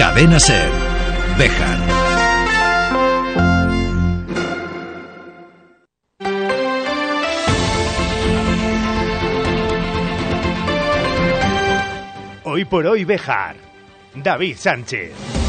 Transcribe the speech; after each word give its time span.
Cadena 0.00 0.40
Ser. 0.40 0.70
Bejar. 1.36 1.78
Hoy 12.44 12.64
por 12.64 12.86
hoy 12.86 13.04
Bejar. 13.04 13.56
David 14.14 14.56
Sánchez. 14.56 15.39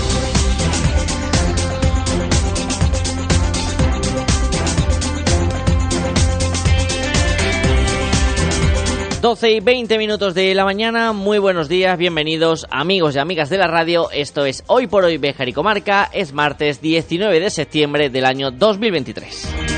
12 9.22 9.52
y 9.52 9.60
20 9.60 10.00
minutos 10.00 10.34
de 10.34 10.56
la 10.56 10.66
mañana, 10.66 11.14
muy 11.14 11.38
buenos 11.38 11.70
días, 11.70 11.96
bienvenidos 11.96 12.66
amigos 12.72 13.16
y 13.16 13.20
amigas 13.20 13.52
de 13.52 13.60
la 13.60 13.68
radio, 13.68 14.10
esto 14.10 14.46
es 14.46 14.64
Hoy 14.66 14.88
por 14.88 15.04
Hoy 15.04 15.20
Bejar 15.20 15.48
y 15.48 15.54
Comarca, 15.54 16.10
es 16.12 16.34
martes 16.34 16.82
19 16.82 17.40
de 17.40 17.52
septiembre 17.52 18.10
del 18.10 18.26
año 18.26 18.50
2023. 18.50 19.71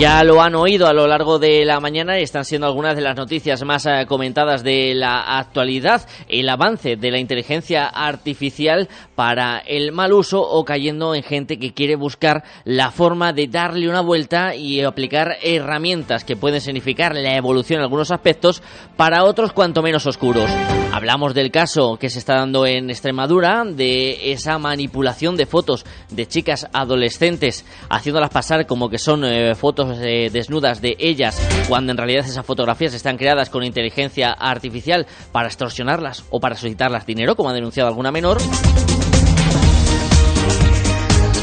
Ya 0.00 0.24
lo 0.24 0.40
han 0.40 0.54
oído 0.54 0.86
a 0.86 0.94
lo 0.94 1.06
largo 1.06 1.38
de 1.38 1.62
la 1.66 1.78
mañana 1.78 2.18
y 2.18 2.22
están 2.22 2.46
siendo 2.46 2.66
algunas 2.66 2.96
de 2.96 3.02
las 3.02 3.18
noticias 3.18 3.62
más 3.64 3.84
eh, 3.84 4.06
comentadas 4.08 4.64
de 4.64 4.94
la 4.94 5.36
actualidad. 5.36 6.08
El 6.26 6.48
avance 6.48 6.96
de 6.96 7.10
la 7.10 7.18
inteligencia 7.18 7.86
artificial 7.86 8.88
para 9.14 9.58
el 9.58 9.92
mal 9.92 10.14
uso 10.14 10.40
o 10.40 10.64
cayendo 10.64 11.14
en 11.14 11.22
gente 11.22 11.58
que 11.58 11.74
quiere 11.74 11.96
buscar 11.96 12.44
la 12.64 12.90
forma 12.90 13.34
de 13.34 13.48
darle 13.48 13.90
una 13.90 14.00
vuelta 14.00 14.54
y 14.54 14.80
aplicar 14.80 15.36
herramientas 15.42 16.24
que 16.24 16.34
pueden 16.34 16.62
significar 16.62 17.14
la 17.14 17.36
evolución 17.36 17.80
en 17.80 17.84
algunos 17.84 18.10
aspectos 18.10 18.62
para 18.96 19.24
otros 19.24 19.52
cuanto 19.52 19.82
menos 19.82 20.06
oscuros. 20.06 20.50
Hablamos 20.92 21.34
del 21.34 21.50
caso 21.50 21.98
que 21.98 22.08
se 22.08 22.20
está 22.20 22.36
dando 22.36 22.64
en 22.64 22.88
Extremadura 22.88 23.64
de 23.66 24.32
esa 24.32 24.58
manipulación 24.58 25.36
de 25.36 25.44
fotos 25.44 25.84
de 26.08 26.26
chicas 26.26 26.68
adolescentes 26.72 27.66
haciéndolas 27.90 28.30
pasar 28.30 28.66
como 28.66 28.88
que 28.88 28.98
son 28.98 29.24
eh, 29.24 29.54
fotos 29.54 29.89
eh, 29.98 30.30
desnudas 30.32 30.80
de 30.80 30.96
ellas 30.98 31.40
cuando 31.68 31.92
en 31.92 31.98
realidad 31.98 32.24
esas 32.24 32.44
fotografías 32.44 32.94
están 32.94 33.16
creadas 33.16 33.50
con 33.50 33.64
inteligencia 33.64 34.32
artificial 34.32 35.06
para 35.32 35.48
extorsionarlas 35.48 36.24
o 36.30 36.40
para 36.40 36.56
solicitarlas 36.56 37.06
dinero, 37.06 37.36
como 37.36 37.50
ha 37.50 37.54
denunciado 37.54 37.88
alguna 37.88 38.12
menor. 38.12 38.38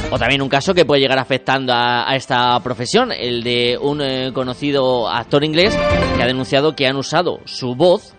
O 0.09 0.17
también 0.17 0.41
un 0.41 0.49
caso 0.49 0.73
que 0.73 0.85
puede 0.85 1.01
llegar 1.01 1.19
afectando 1.19 1.73
a, 1.75 2.15
esta 2.15 2.57
profesión, 2.61 3.11
el 3.11 3.43
de 3.43 3.77
un 3.79 4.01
eh, 4.01 4.31
conocido 4.33 5.09
actor 5.09 5.43
inglés 5.43 5.77
que 6.15 6.23
ha 6.23 6.27
denunciado 6.27 6.75
que 6.75 6.87
han 6.87 6.95
usado 6.95 7.39
su 7.45 7.75
voz 7.75 8.13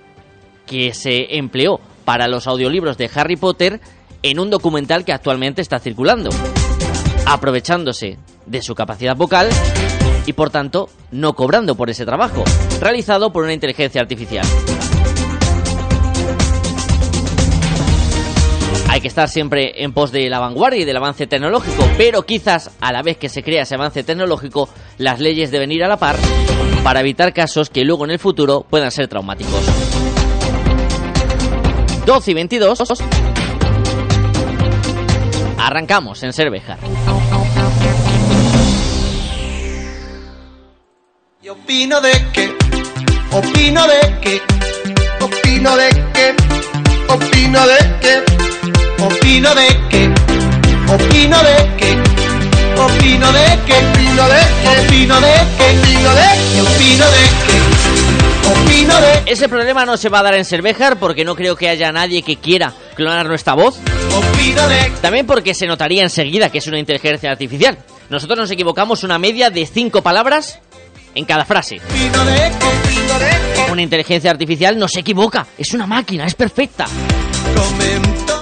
que 0.67 0.93
se 0.93 1.39
empleó 1.39 1.81
para 2.05 2.29
los 2.29 2.47
audiolibros 2.47 2.99
de 2.99 3.11
Harry 3.15 3.37
Potter 3.37 3.81
en 4.23 4.39
un 4.39 4.51
documental 4.51 5.05
que 5.05 5.13
actualmente 5.13 5.63
está 5.63 5.79
circulando, 5.79 6.31
aprovechándose 7.27 8.19
de 8.47 8.63
su 8.63 8.75
capacidad 8.75 9.17
vocal 9.17 9.49
y 10.29 10.35
por 10.35 10.51
tanto 10.51 10.91
no 11.11 11.33
cobrando 11.33 11.75
por 11.75 11.89
ese 11.89 12.05
trabajo, 12.05 12.45
realizado 12.83 13.33
por 13.33 13.45
una 13.45 13.55
inteligencia 13.55 14.03
artificial. 14.03 14.45
Hay 18.91 19.01
que 19.01 19.09
estar 19.09 19.27
siempre 19.31 19.83
en 19.83 19.95
pos 19.95 20.13
de 20.13 20.29
la 20.29 20.39
vanguardia 20.39 20.83
y 20.83 20.85
del 20.85 20.99
avance 20.99 21.27
tecnológico, 21.27 21.83
pero 21.97 22.25
quizás 22.25 22.71
a 22.79 22.93
la 22.93 23.01
vez 23.01 23.17
que 23.17 23.31
se 23.31 23.43
crea 23.43 23.63
ese 23.63 23.77
avance 23.77 24.03
tecnológico, 24.03 24.69
las 24.99 25.19
leyes 25.19 25.51
deben 25.51 25.73
ir 25.73 25.83
a 25.83 25.89
la 25.89 25.97
par 25.97 26.17
para 26.85 27.01
evitar 27.01 27.33
casos 27.33 27.71
que 27.71 27.85
luego 27.85 28.05
en 28.05 28.11
el 28.11 28.19
futuro 28.19 28.67
puedan 28.69 28.91
ser 28.91 29.09
traumáticos. 29.09 29.63
12 32.05 32.31
y 32.31 32.35
22. 32.35 32.83
Arrancamos 35.59 36.23
en 36.23 36.35
Cervejar. 36.35 36.79
Opino 41.51 42.01
de 42.03 42.11
que, 42.33 42.55
opino 43.33 43.87
de 43.87 44.21
que, 44.21 44.43
opino 45.21 45.77
de 45.77 45.89
que, 46.13 46.35
opino 47.09 47.67
de 47.67 47.79
que, 48.01 48.23
opino 49.03 49.55
de 49.55 49.55
que, 49.55 49.55
opino 49.55 49.55
de 49.55 49.67
que, 49.89 50.15
opino 50.93 51.43
de 51.43 51.57
que, 51.79 51.97
opino 52.79 53.33
de 53.33 53.59
que, 53.67 53.79
opino 53.79 54.29
de 54.29 54.39
que, 54.59 54.69
opino 54.69 55.15
de 55.15 55.33
que, 55.57 56.61
opino 56.61 57.07
de 57.07 57.23
que, 57.47 57.69
opino 58.51 59.01
de 59.01 59.33
Ese 59.33 59.49
problema 59.49 59.87
no 59.87 59.97
se 59.97 60.11
va 60.11 60.19
a 60.19 60.25
dar 60.25 60.35
en 60.35 60.45
Cervejar 60.45 60.99
porque 60.99 61.25
no 61.25 61.35
creo 61.35 61.57
que 61.57 61.71
haya 61.71 61.91
nadie 61.93 62.23
que 62.23 62.37
quiera 62.37 62.75
clonar 62.95 63.27
nuestra 63.27 63.55
voz. 63.55 63.79
Opino 64.15 64.69
de 64.69 64.93
También 65.01 65.27
porque 65.27 65.55
se 65.55 65.67
notaría 65.67 66.03
enseguida 66.03 66.51
que 66.51 66.59
es 66.59 66.67
una 66.67 66.79
inteligencia 66.79 67.31
artificial. 67.31 67.79
Nosotros 68.11 68.39
nos 68.39 68.51
equivocamos 68.51 69.03
una 69.05 69.19
media 69.19 69.51
de 69.51 69.67
cinco 69.67 70.03
palabras 70.03 70.61
en 71.15 71.25
cada 71.25 71.45
frase. 71.45 71.81
Una 73.71 73.83
inteligencia 73.83 74.31
artificial 74.31 74.79
no 74.79 74.89
se 74.89 75.01
equivoca, 75.01 75.47
es 75.57 75.73
una 75.75 75.87
máquina, 75.87 76.27
es 76.27 76.35
perfecta. 76.35 76.87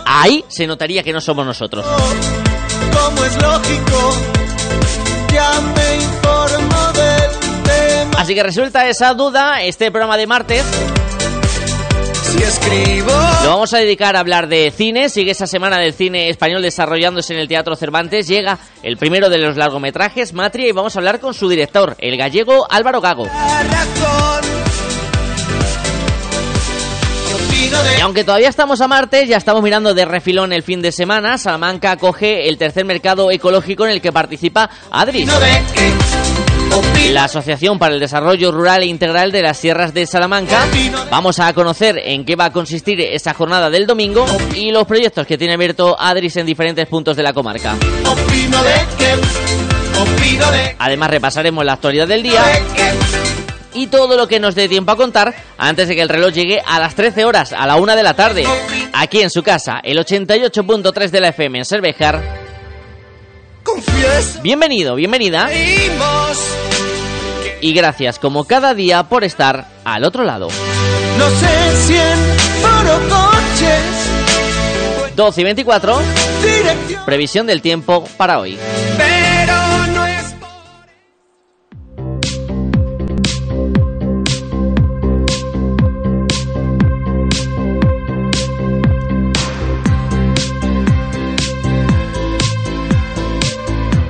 Ahí 0.05 0.45
se 0.49 0.67
notaría 0.67 1.03
que 1.03 1.13
no 1.13 1.21
somos 1.21 1.45
nosotros. 1.45 1.85
Como 1.85 3.25
es 3.25 3.43
lógico, 3.43 4.15
ya 5.33 5.61
me 5.61 5.97
informo 5.97 6.93
del 6.93 7.63
tema. 7.65 8.19
Así 8.19 8.35
que 8.35 8.43
resuelta 8.43 8.89
esa 8.89 9.15
duda, 9.15 9.63
este 9.63 9.91
programa 9.91 10.17
de 10.17 10.27
martes 10.27 10.65
Escribo, 12.43 13.13
lo 13.43 13.49
vamos 13.49 13.73
a 13.75 13.79
dedicar 13.79 14.17
a 14.17 14.21
hablar 14.21 14.49
de 14.49 14.71
cine. 14.71 15.09
Sigue 15.09 15.33
esa 15.33 15.47
semana 15.47 15.79
del 15.79 15.93
cine 15.93 16.29
español 16.29 16.63
desarrollándose 16.63 17.35
en 17.35 17.41
el 17.41 17.49
Teatro 17.49 17.77
Cervantes. 17.77 18.29
Llega 18.29 18.59
el 18.83 18.97
primero 18.97 19.29
de 19.29 19.39
los 19.39 19.57
largometrajes, 19.57 20.33
Matria, 20.33 20.69
y 20.69 20.73
vamos 20.73 20.97
a 20.97 20.99
hablar 20.99 21.21
con 21.21 21.35
su 21.35 21.49
director, 21.49 21.97
el 21.99 22.17
gallego 22.17 22.67
Álvaro 22.71 23.01
Gago. 23.01 23.29
Y 27.99 28.01
aunque 28.01 28.25
todavía 28.25 28.49
estamos 28.49 28.81
a 28.81 28.89
martes, 28.89 29.29
ya 29.29 29.37
estamos 29.37 29.63
mirando 29.63 29.93
de 29.93 30.05
refilón 30.05 30.53
el 30.53 30.63
fin 30.63 30.83
de 30.83 30.93
semana. 30.93 31.39
Salamanca 31.39 31.93
acoge 31.93 32.49
el 32.49 32.59
tercer 32.59 32.85
mercado 32.85 33.31
ecológico 33.31 33.85
en 33.85 33.93
el 33.93 34.01
que 34.01 34.13
participa 34.13 34.71
Adris. 34.91 35.29
La 37.13 37.25
Asociación 37.25 37.79
para 37.79 37.95
el 37.95 38.01
Desarrollo 38.01 38.53
Rural 38.53 38.83
e 38.83 38.87
Integral 38.87 39.33
de 39.33 39.43
las 39.43 39.59
Sierras 39.59 39.95
de 39.95 40.07
Salamanca. 40.07 40.67
Vamos 41.11 41.39
a 41.41 41.53
conocer 41.53 41.99
en 42.05 42.25
qué 42.25 42.37
va 42.37 42.47
a 42.47 42.53
consistir 42.53 43.01
esa 43.01 43.33
jornada 43.33 43.71
del 43.71 43.87
domingo 43.87 44.27
y 44.55 44.71
los 44.71 44.87
proyectos 44.87 45.27
que 45.27 45.39
tiene 45.39 45.55
abierto 45.55 45.97
Adris 45.99 46.37
en 46.37 46.47
diferentes 46.47 46.87
puntos 46.87 47.17
de 47.17 47.23
la 47.23 47.33
comarca. 47.33 47.77
Además 50.79 51.11
repasaremos 51.11 51.65
la 51.65 51.75
actualidad 51.75 52.07
del 52.07 52.23
día 52.23 52.43
y 53.73 53.87
todo 53.89 54.17
lo 54.17 54.27
que 54.27 54.41
nos 54.41 54.55
dé 54.55 54.69
tiempo 54.69 54.93
a 54.93 54.97
contar 54.97 55.35
antes 55.59 55.89
de 55.89 55.95
que 55.95 56.03
el 56.03 56.09
reloj 56.09 56.33
llegue 56.33 56.61
a 56.67 56.79
las 56.81 56.95
13 56.95 57.25
horas, 57.25 57.53
a 57.53 57.67
la 57.67 57.77
1 57.77 57.95
de 57.95 58.03
la 58.03 58.15
tarde. 58.15 58.45
Aquí 58.93 59.21
en 59.21 59.31
su 59.31 59.43
casa, 59.43 59.81
el 59.83 59.99
88.3 59.99 61.11
de 61.11 61.21
la 61.21 61.29
FM 61.29 61.59
en 61.59 61.65
Cervejar. 61.65 62.46
Bienvenido, 64.43 64.95
bienvenida. 64.95 65.49
Y 67.61 67.73
gracias 67.73 68.19
como 68.19 68.45
cada 68.45 68.75
día 68.75 69.05
por 69.05 69.25
estar 69.25 69.67
al 69.85 70.05
otro 70.05 70.25
lado. 70.25 70.49
no 71.19 71.31
sé 71.31 71.87
si 71.87 71.97
en 71.97 72.37
coches, 73.09 73.83
12 75.17 75.41
y 75.41 75.45
24, 75.45 75.99
dirección, 76.43 77.05
previsión 77.05 77.47
del 77.47 77.63
tiempo 77.63 78.05
para 78.17 78.39
hoy. 78.39 78.59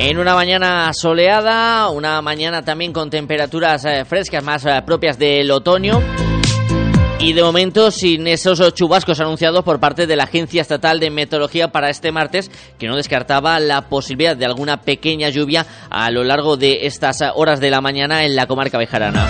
En 0.07 0.19
una 0.19 0.37
mañana 0.37 0.93
soleada, 0.93 1.91
una 1.91 2.23
mañana 2.23 2.63
también 2.63 2.93
con 2.93 3.11
temperaturas 3.11 3.85
eh, 3.87 4.05
frescas 4.05 4.45
más 4.45 4.65
eh, 4.65 4.81
propias 4.87 5.19
del 5.19 5.51
otoño. 5.51 6.01
Y 7.19 7.33
de 7.33 7.43
momento 7.43 7.91
sin 7.91 8.29
esos 8.29 8.73
chubascos 8.73 9.19
anunciados 9.19 9.65
por 9.65 9.81
parte 9.81 10.07
de 10.07 10.15
la 10.15 10.23
Agencia 10.23 10.63
Estatal 10.63 11.01
de 11.01 11.11
Meteorología 11.11 11.73
para 11.73 11.91
este 11.91 12.13
martes, 12.13 12.53
que 12.79 12.87
no 12.87 12.95
descartaba 12.95 13.59
la 13.59 13.89
posibilidad 13.89 14.37
de 14.37 14.47
alguna 14.47 14.83
pequeña 14.83 15.29
lluvia 15.31 15.67
a 15.91 16.09
lo 16.13 16.23
largo 16.23 16.57
de 16.57 16.87
estas 16.87 17.19
horas 17.35 17.59
de 17.59 17.71
la 17.71 17.81
mañana 17.81 18.25
en 18.25 18.37
la 18.37 18.47
comarca 18.47 18.79
bejarana. 18.79 19.27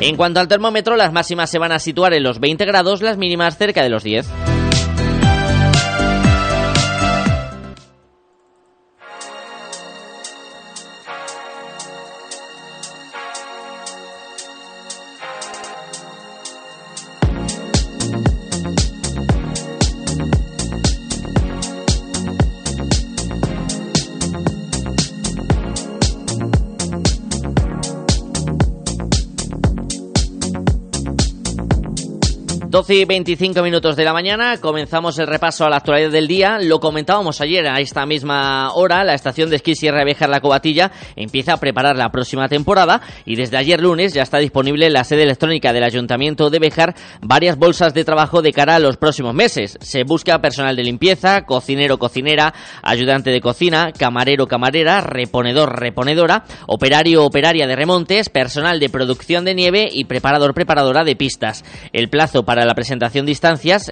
En 0.00 0.16
cuanto 0.16 0.38
al 0.38 0.46
termómetro, 0.46 0.94
las 0.94 1.12
máximas 1.12 1.50
se 1.50 1.58
van 1.58 1.72
a 1.72 1.80
situar 1.80 2.14
en 2.14 2.22
los 2.22 2.38
20 2.38 2.64
grados, 2.66 3.02
las 3.02 3.18
mínimas 3.18 3.58
cerca 3.58 3.82
de 3.82 3.88
los 3.88 4.04
10. 4.04 4.28
12 32.92 33.00
y 33.00 33.04
25 33.06 33.62
minutos 33.62 33.96
de 33.96 34.04
la 34.04 34.12
mañana, 34.12 34.58
comenzamos 34.58 35.18
el 35.18 35.26
repaso 35.26 35.64
a 35.64 35.70
la 35.70 35.76
actualidad 35.76 36.10
del 36.10 36.28
día. 36.28 36.58
Lo 36.60 36.78
comentábamos 36.78 37.40
ayer 37.40 37.66
a 37.66 37.80
esta 37.80 38.04
misma 38.04 38.74
hora, 38.74 39.02
la 39.02 39.14
estación 39.14 39.48
de 39.48 39.56
esquí 39.56 39.74
Sierra 39.74 40.04
Bejar 40.04 40.28
La 40.28 40.40
Cobatilla 40.40 40.90
empieza 41.16 41.54
a 41.54 41.56
preparar 41.56 41.96
la 41.96 42.10
próxima 42.10 42.50
temporada 42.50 43.00
y 43.24 43.36
desde 43.36 43.56
ayer 43.56 43.80
lunes 43.80 44.12
ya 44.12 44.22
está 44.22 44.36
disponible 44.38 44.86
en 44.86 44.92
la 44.92 45.04
sede 45.04 45.22
electrónica 45.22 45.72
del 45.72 45.84
Ayuntamiento 45.84 46.50
de 46.50 46.58
Bejar 46.58 46.94
varias 47.22 47.56
bolsas 47.56 47.94
de 47.94 48.04
trabajo 48.04 48.42
de 48.42 48.52
cara 48.52 48.74
a 48.74 48.78
los 48.78 48.98
próximos 48.98 49.34
meses. 49.34 49.78
Se 49.80 50.04
busca 50.04 50.42
personal 50.42 50.76
de 50.76 50.84
limpieza, 50.84 51.46
cocinero 51.46 51.98
cocinera, 51.98 52.52
ayudante 52.82 53.30
de 53.30 53.40
cocina, 53.40 53.92
camarero 53.98 54.46
camarera, 54.46 55.00
reponedor 55.00 55.80
reponedora, 55.80 56.44
operario 56.66 57.24
operaria 57.24 57.66
de 57.66 57.76
remontes, 57.76 58.28
personal 58.28 58.80
de 58.80 58.90
producción 58.90 59.46
de 59.46 59.54
nieve 59.54 59.88
y 59.90 60.04
preparador 60.04 60.52
preparadora 60.52 61.04
de 61.04 61.16
pistas. 61.16 61.64
El 61.94 62.10
plazo 62.10 62.44
para 62.44 62.66
la 62.66 62.74
presentación 62.82 63.26
de 63.26 63.32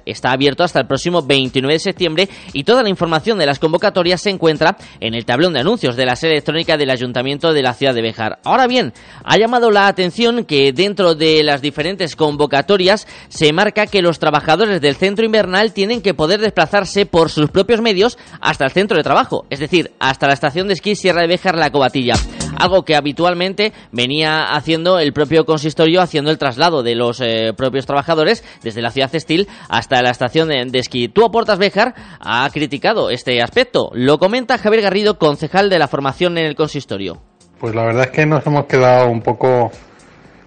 está 0.05 0.31
abierto 0.31 0.65
hasta 0.65 0.81
el 0.81 0.85
próximo 0.85 1.21
29 1.21 1.73
de 1.73 1.79
septiembre 1.79 2.29
y 2.51 2.65
toda 2.65 2.83
la 2.83 2.89
información 2.89 3.39
de 3.39 3.45
las 3.45 3.57
convocatorias 3.57 4.19
se 4.19 4.29
encuentra 4.29 4.75
en 4.99 5.13
el 5.13 5.23
tablón 5.23 5.53
de 5.53 5.61
anuncios 5.61 5.95
de 5.95 6.05
la 6.05 6.17
sede 6.17 6.33
electrónica 6.33 6.75
del 6.75 6.89
Ayuntamiento 6.89 7.53
de 7.53 7.61
la 7.61 7.73
ciudad 7.73 7.93
de 7.93 8.01
Bejar. 8.01 8.39
Ahora 8.43 8.67
bien, 8.67 8.91
ha 9.23 9.37
llamado 9.37 9.71
la 9.71 9.87
atención 9.87 10.43
que 10.43 10.73
dentro 10.73 11.15
de 11.15 11.41
las 11.41 11.61
diferentes 11.61 12.17
convocatorias 12.17 13.07
se 13.29 13.53
marca 13.53 13.87
que 13.87 14.01
los 14.01 14.19
trabajadores 14.19 14.81
del 14.81 14.97
centro 14.97 15.25
invernal 15.25 15.71
tienen 15.71 16.01
que 16.01 16.13
poder 16.13 16.41
desplazarse 16.41 17.05
por 17.05 17.29
sus 17.29 17.49
propios 17.49 17.79
medios 17.79 18.17
hasta 18.41 18.65
el 18.65 18.71
centro 18.71 18.97
de 18.97 19.03
trabajo, 19.03 19.45
es 19.49 19.59
decir, 19.59 19.91
hasta 19.99 20.27
la 20.27 20.33
estación 20.33 20.67
de 20.67 20.73
esquí 20.73 20.95
Sierra 20.95 21.21
de 21.21 21.27
Bejar 21.27 21.55
La 21.55 21.71
Cobatilla 21.71 22.15
algo 22.61 22.83
que 22.83 22.95
habitualmente 22.95 23.73
venía 23.91 24.53
haciendo 24.53 24.99
el 24.99 25.13
propio 25.13 25.45
consistorio, 25.45 26.01
haciendo 26.01 26.31
el 26.31 26.37
traslado 26.37 26.83
de 26.83 26.95
los 26.95 27.21
eh, 27.21 27.53
propios 27.55 27.85
trabajadores 27.85 28.43
desde 28.63 28.81
la 28.81 28.91
ciudad 28.91 29.11
textil 29.11 29.47
hasta 29.69 30.01
la 30.01 30.11
estación 30.11 30.49
de, 30.49 30.65
de 30.65 30.79
esquí. 30.79 31.07
Tú 31.07 31.25
aportas 31.25 31.59
Bejar 31.59 31.93
ha 32.19 32.49
criticado 32.51 33.09
este 33.09 33.41
aspecto. 33.41 33.91
Lo 33.93 34.17
comenta 34.17 34.57
Javier 34.57 34.83
Garrido, 34.83 35.17
concejal 35.17 35.69
de 35.69 35.79
la 35.79 35.87
formación 35.87 36.37
en 36.37 36.45
el 36.45 36.55
consistorio. 36.55 37.21
Pues 37.59 37.75
la 37.75 37.85
verdad 37.85 38.05
es 38.05 38.11
que 38.11 38.25
nos 38.25 38.45
hemos 38.47 38.65
quedado 38.65 39.09
un 39.09 39.21
poco 39.21 39.71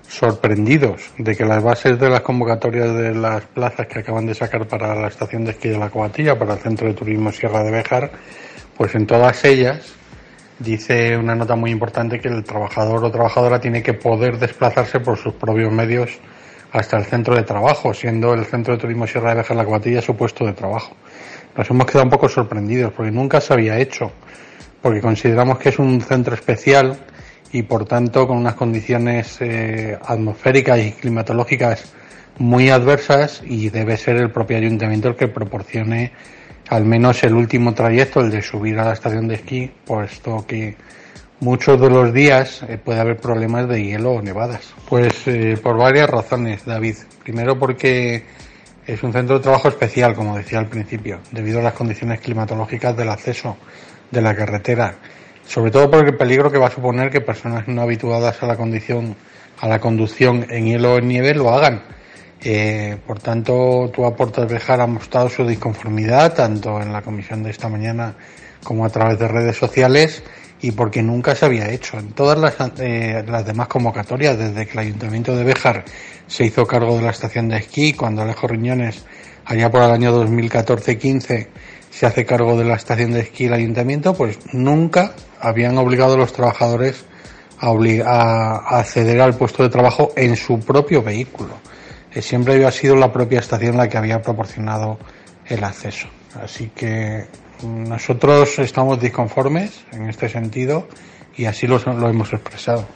sorprendidos 0.08 1.12
de 1.18 1.36
que 1.36 1.44
las 1.44 1.62
bases 1.62 1.98
de 1.98 2.08
las 2.08 2.20
convocatorias 2.20 2.94
de 2.94 3.14
las 3.14 3.44
plazas 3.46 3.86
que 3.86 4.00
acaban 4.00 4.26
de 4.26 4.34
sacar 4.34 4.66
para 4.66 4.94
la 4.94 5.08
estación 5.08 5.44
de 5.44 5.52
esquí 5.52 5.68
de 5.68 5.78
la 5.78 5.90
Cobatilla, 5.90 6.38
para 6.38 6.54
el 6.54 6.60
Centro 6.60 6.88
de 6.88 6.94
Turismo 6.94 7.32
Sierra 7.32 7.62
de 7.62 7.70
Bejar, 7.70 8.12
pues 8.76 8.94
en 8.94 9.06
todas 9.06 9.44
ellas 9.44 9.94
dice 10.64 11.16
una 11.16 11.34
nota 11.34 11.54
muy 11.54 11.70
importante 11.70 12.18
que 12.18 12.28
el 12.28 12.42
trabajador 12.42 13.04
o 13.04 13.10
trabajadora 13.10 13.60
tiene 13.60 13.82
que 13.82 13.94
poder 13.94 14.38
desplazarse 14.38 15.00
por 15.00 15.18
sus 15.18 15.34
propios 15.34 15.72
medios 15.72 16.18
hasta 16.72 16.96
el 16.96 17.04
centro 17.04 17.36
de 17.36 17.44
trabajo, 17.44 17.94
siendo 17.94 18.34
el 18.34 18.46
Centro 18.46 18.74
de 18.74 18.80
Turismo 18.80 19.06
Sierra 19.06 19.30
de 19.30 19.36
Bejar 19.36 19.56
La 19.56 19.64
Cobatilla 19.64 20.02
su 20.02 20.16
puesto 20.16 20.44
de 20.44 20.54
trabajo. 20.54 20.96
Nos 21.56 21.70
hemos 21.70 21.86
quedado 21.86 22.04
un 22.04 22.10
poco 22.10 22.28
sorprendidos 22.28 22.92
porque 22.92 23.12
nunca 23.12 23.40
se 23.40 23.52
había 23.52 23.78
hecho, 23.78 24.10
porque 24.82 25.00
consideramos 25.00 25.58
que 25.58 25.68
es 25.68 25.78
un 25.78 26.00
centro 26.00 26.34
especial 26.34 26.96
y 27.52 27.62
por 27.62 27.84
tanto 27.84 28.26
con 28.26 28.38
unas 28.38 28.54
condiciones 28.54 29.36
eh, 29.40 29.96
atmosféricas 30.04 30.80
y 30.80 30.92
climatológicas 30.92 31.92
muy 32.38 32.70
adversas 32.70 33.40
y 33.44 33.68
debe 33.70 33.96
ser 33.96 34.16
el 34.16 34.32
propio 34.32 34.56
ayuntamiento 34.56 35.08
el 35.08 35.14
que 35.14 35.28
proporcione 35.28 36.10
al 36.68 36.84
menos 36.84 37.22
el 37.24 37.34
último 37.34 37.74
trayecto, 37.74 38.20
el 38.20 38.30
de 38.30 38.42
subir 38.42 38.78
a 38.78 38.84
la 38.84 38.92
estación 38.92 39.28
de 39.28 39.36
esquí, 39.36 39.70
puesto 39.84 40.44
que 40.46 40.76
muchos 41.40 41.80
de 41.80 41.90
los 41.90 42.12
días 42.12 42.62
eh, 42.68 42.78
puede 42.82 43.00
haber 43.00 43.18
problemas 43.18 43.68
de 43.68 43.84
hielo 43.84 44.12
o 44.12 44.22
nevadas. 44.22 44.72
Pues 44.88 45.26
eh, 45.26 45.58
por 45.62 45.76
varias 45.76 46.08
razones, 46.08 46.64
David. 46.64 46.96
Primero 47.22 47.58
porque 47.58 48.24
es 48.86 49.02
un 49.02 49.12
centro 49.12 49.36
de 49.36 49.42
trabajo 49.42 49.68
especial, 49.68 50.14
como 50.14 50.36
decía 50.36 50.58
al 50.58 50.68
principio, 50.68 51.20
debido 51.32 51.60
a 51.60 51.62
las 51.62 51.74
condiciones 51.74 52.20
climatológicas 52.20 52.96
del 52.96 53.10
acceso 53.10 53.56
de 54.10 54.22
la 54.22 54.34
carretera. 54.34 54.94
Sobre 55.46 55.70
todo 55.70 55.90
por 55.90 56.06
el 56.06 56.16
peligro 56.16 56.50
que 56.50 56.58
va 56.58 56.68
a 56.68 56.70
suponer 56.70 57.10
que 57.10 57.20
personas 57.20 57.68
no 57.68 57.82
habituadas 57.82 58.42
a 58.42 58.46
la 58.46 58.56
condición, 58.56 59.14
a 59.60 59.68
la 59.68 59.78
conducción 59.78 60.46
en 60.48 60.64
hielo 60.64 60.94
o 60.94 60.98
en 60.98 61.08
nieve 61.08 61.34
lo 61.34 61.50
hagan 61.50 61.82
eh, 62.46 62.98
por 63.06 63.20
tanto, 63.20 63.90
tú 63.94 64.04
aportas 64.04 64.46
Bejar 64.46 64.82
ha 64.82 64.86
mostrado 64.86 65.30
su 65.30 65.46
disconformidad 65.46 66.34
tanto 66.34 66.78
en 66.82 66.92
la 66.92 67.00
comisión 67.00 67.42
de 67.42 67.50
esta 67.50 67.70
mañana 67.70 68.14
como 68.62 68.84
a 68.84 68.90
través 68.90 69.18
de 69.18 69.28
redes 69.28 69.56
sociales 69.56 70.22
y 70.60 70.72
porque 70.72 71.02
nunca 71.02 71.34
se 71.34 71.46
había 71.46 71.70
hecho. 71.70 71.98
En 71.98 72.12
todas 72.12 72.38
las, 72.38 72.54
eh, 72.80 73.24
las 73.26 73.46
demás 73.46 73.68
convocatorias, 73.68 74.36
desde 74.36 74.66
que 74.66 74.72
el 74.72 74.78
Ayuntamiento 74.80 75.34
de 75.34 75.42
Bejar 75.42 75.86
se 76.26 76.44
hizo 76.44 76.66
cargo 76.66 76.96
de 76.96 77.02
la 77.02 77.12
estación 77.12 77.48
de 77.48 77.56
esquí, 77.56 77.94
cuando 77.94 78.20
Alejo 78.20 78.46
Riñones, 78.46 79.06
allá 79.46 79.70
por 79.70 79.82
el 79.82 79.90
año 79.90 80.14
2014-15, 80.22 81.48
se 81.90 82.06
hace 82.06 82.26
cargo 82.26 82.58
de 82.58 82.64
la 82.64 82.74
estación 82.74 83.12
de 83.12 83.20
esquí 83.20 83.46
el 83.46 83.54
Ayuntamiento, 83.54 84.12
pues 84.12 84.38
nunca 84.52 85.14
habían 85.40 85.78
obligado 85.78 86.14
a 86.14 86.18
los 86.18 86.34
trabajadores 86.34 87.06
a, 87.58 87.70
a 87.70 88.78
acceder 88.80 89.18
al 89.22 89.34
puesto 89.34 89.62
de 89.62 89.70
trabajo 89.70 90.12
en 90.14 90.36
su 90.36 90.60
propio 90.60 91.02
vehículo 91.02 91.54
siempre 92.22 92.54
había 92.54 92.70
sido 92.70 92.96
la 92.96 93.12
propia 93.12 93.40
estación 93.40 93.76
la 93.76 93.88
que 93.88 93.98
había 93.98 94.22
proporcionado 94.22 94.98
el 95.46 95.64
acceso. 95.64 96.08
Así 96.42 96.70
que 96.74 97.26
nosotros 97.62 98.58
estamos 98.58 99.00
disconformes 99.00 99.84
en 99.92 100.08
este 100.08 100.28
sentido 100.28 100.88
y 101.36 101.46
así 101.46 101.66
lo, 101.66 101.78
lo 101.78 102.08
hemos 102.08 102.32
expresado. 102.32 102.86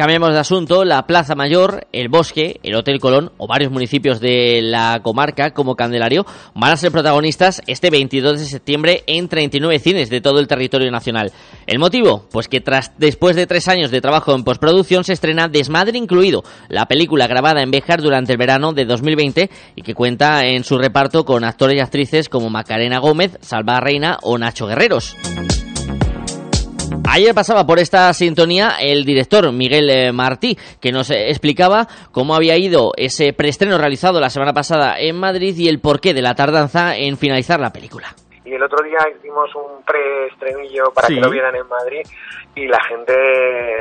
Cambiemos 0.00 0.32
de 0.32 0.38
asunto, 0.38 0.86
la 0.86 1.06
Plaza 1.06 1.34
Mayor, 1.34 1.86
el 1.92 2.08
Bosque, 2.08 2.58
el 2.62 2.74
Hotel 2.74 3.00
Colón 3.00 3.32
o 3.36 3.46
varios 3.46 3.70
municipios 3.70 4.18
de 4.18 4.62
la 4.62 5.00
comarca 5.02 5.50
como 5.50 5.76
Candelario 5.76 6.24
van 6.54 6.72
a 6.72 6.78
ser 6.78 6.90
protagonistas 6.90 7.60
este 7.66 7.90
22 7.90 8.40
de 8.40 8.46
septiembre 8.46 9.04
en 9.06 9.28
39 9.28 9.78
cines 9.78 10.08
de 10.08 10.22
todo 10.22 10.40
el 10.40 10.48
territorio 10.48 10.90
nacional. 10.90 11.32
¿El 11.66 11.78
motivo? 11.78 12.24
Pues 12.32 12.48
que 12.48 12.62
tras 12.62 12.92
después 12.96 13.36
de 13.36 13.46
tres 13.46 13.68
años 13.68 13.90
de 13.90 14.00
trabajo 14.00 14.34
en 14.34 14.42
postproducción 14.42 15.04
se 15.04 15.12
estrena 15.12 15.48
Desmadre 15.48 15.98
incluido, 15.98 16.44
la 16.70 16.86
película 16.86 17.26
grabada 17.26 17.60
en 17.60 17.70
Béjar 17.70 18.00
durante 18.00 18.32
el 18.32 18.38
verano 18.38 18.72
de 18.72 18.86
2020 18.86 19.50
y 19.76 19.82
que 19.82 19.94
cuenta 19.94 20.46
en 20.46 20.64
su 20.64 20.78
reparto 20.78 21.26
con 21.26 21.44
actores 21.44 21.76
y 21.76 21.80
actrices 21.80 22.30
como 22.30 22.48
Macarena 22.48 23.00
Gómez, 23.00 23.36
Salva 23.42 23.80
Reina 23.80 24.16
o 24.22 24.38
Nacho 24.38 24.66
Guerreros. 24.66 25.14
Ayer 27.12 27.34
pasaba 27.34 27.66
por 27.66 27.80
esta 27.80 28.12
sintonía 28.12 28.76
el 28.78 29.04
director 29.04 29.50
Miguel 29.50 29.90
eh, 29.90 30.12
Martí, 30.12 30.56
que 30.80 30.92
nos 30.92 31.10
eh, 31.10 31.28
explicaba 31.28 31.88
cómo 32.12 32.36
había 32.36 32.56
ido 32.56 32.92
ese 32.96 33.32
preestreno 33.32 33.78
realizado 33.78 34.20
la 34.20 34.30
semana 34.30 34.52
pasada 34.52 34.94
en 34.96 35.18
Madrid 35.18 35.56
y 35.58 35.68
el 35.68 35.80
porqué 35.80 36.14
de 36.14 36.22
la 36.22 36.36
tardanza 36.36 36.96
en 36.96 37.18
finalizar 37.18 37.58
la 37.58 37.72
película. 37.72 38.14
Y 38.44 38.52
el 38.52 38.62
otro 38.62 38.84
día 38.84 38.98
hicimos 39.18 39.50
un 39.56 39.82
preestrenillo 39.82 40.92
para 40.94 41.08
que 41.08 41.14
lo 41.14 41.28
vieran 41.30 41.56
en 41.56 41.66
Madrid 41.66 42.02
y 42.54 42.68
la 42.68 42.78
gente 42.84 43.12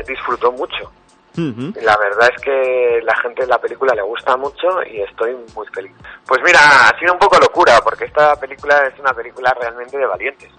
disfrutó 0.07 0.51
mucho. 0.51 0.91
La 1.35 1.95
verdad 1.97 2.31
es 2.35 2.41
que 2.41 2.99
la 3.03 3.15
gente 3.21 3.43
de 3.43 3.47
la 3.47 3.59
película 3.59 3.93
le 3.93 4.01
gusta 4.01 4.35
mucho 4.37 4.81
y 4.91 5.01
estoy 5.01 5.35
muy 5.55 5.67
feliz. 5.67 5.91
Pues 6.27 6.41
mira, 6.43 6.59
ha 6.59 6.97
sido 6.97 7.13
un 7.13 7.19
poco 7.19 7.37
locura 7.39 7.79
porque 7.83 8.05
esta 8.05 8.35
película 8.37 8.87
es 8.91 8.99
una 8.99 9.13
película 9.13 9.55
realmente 9.57 9.99
de 9.99 10.05
valientes 10.07 10.49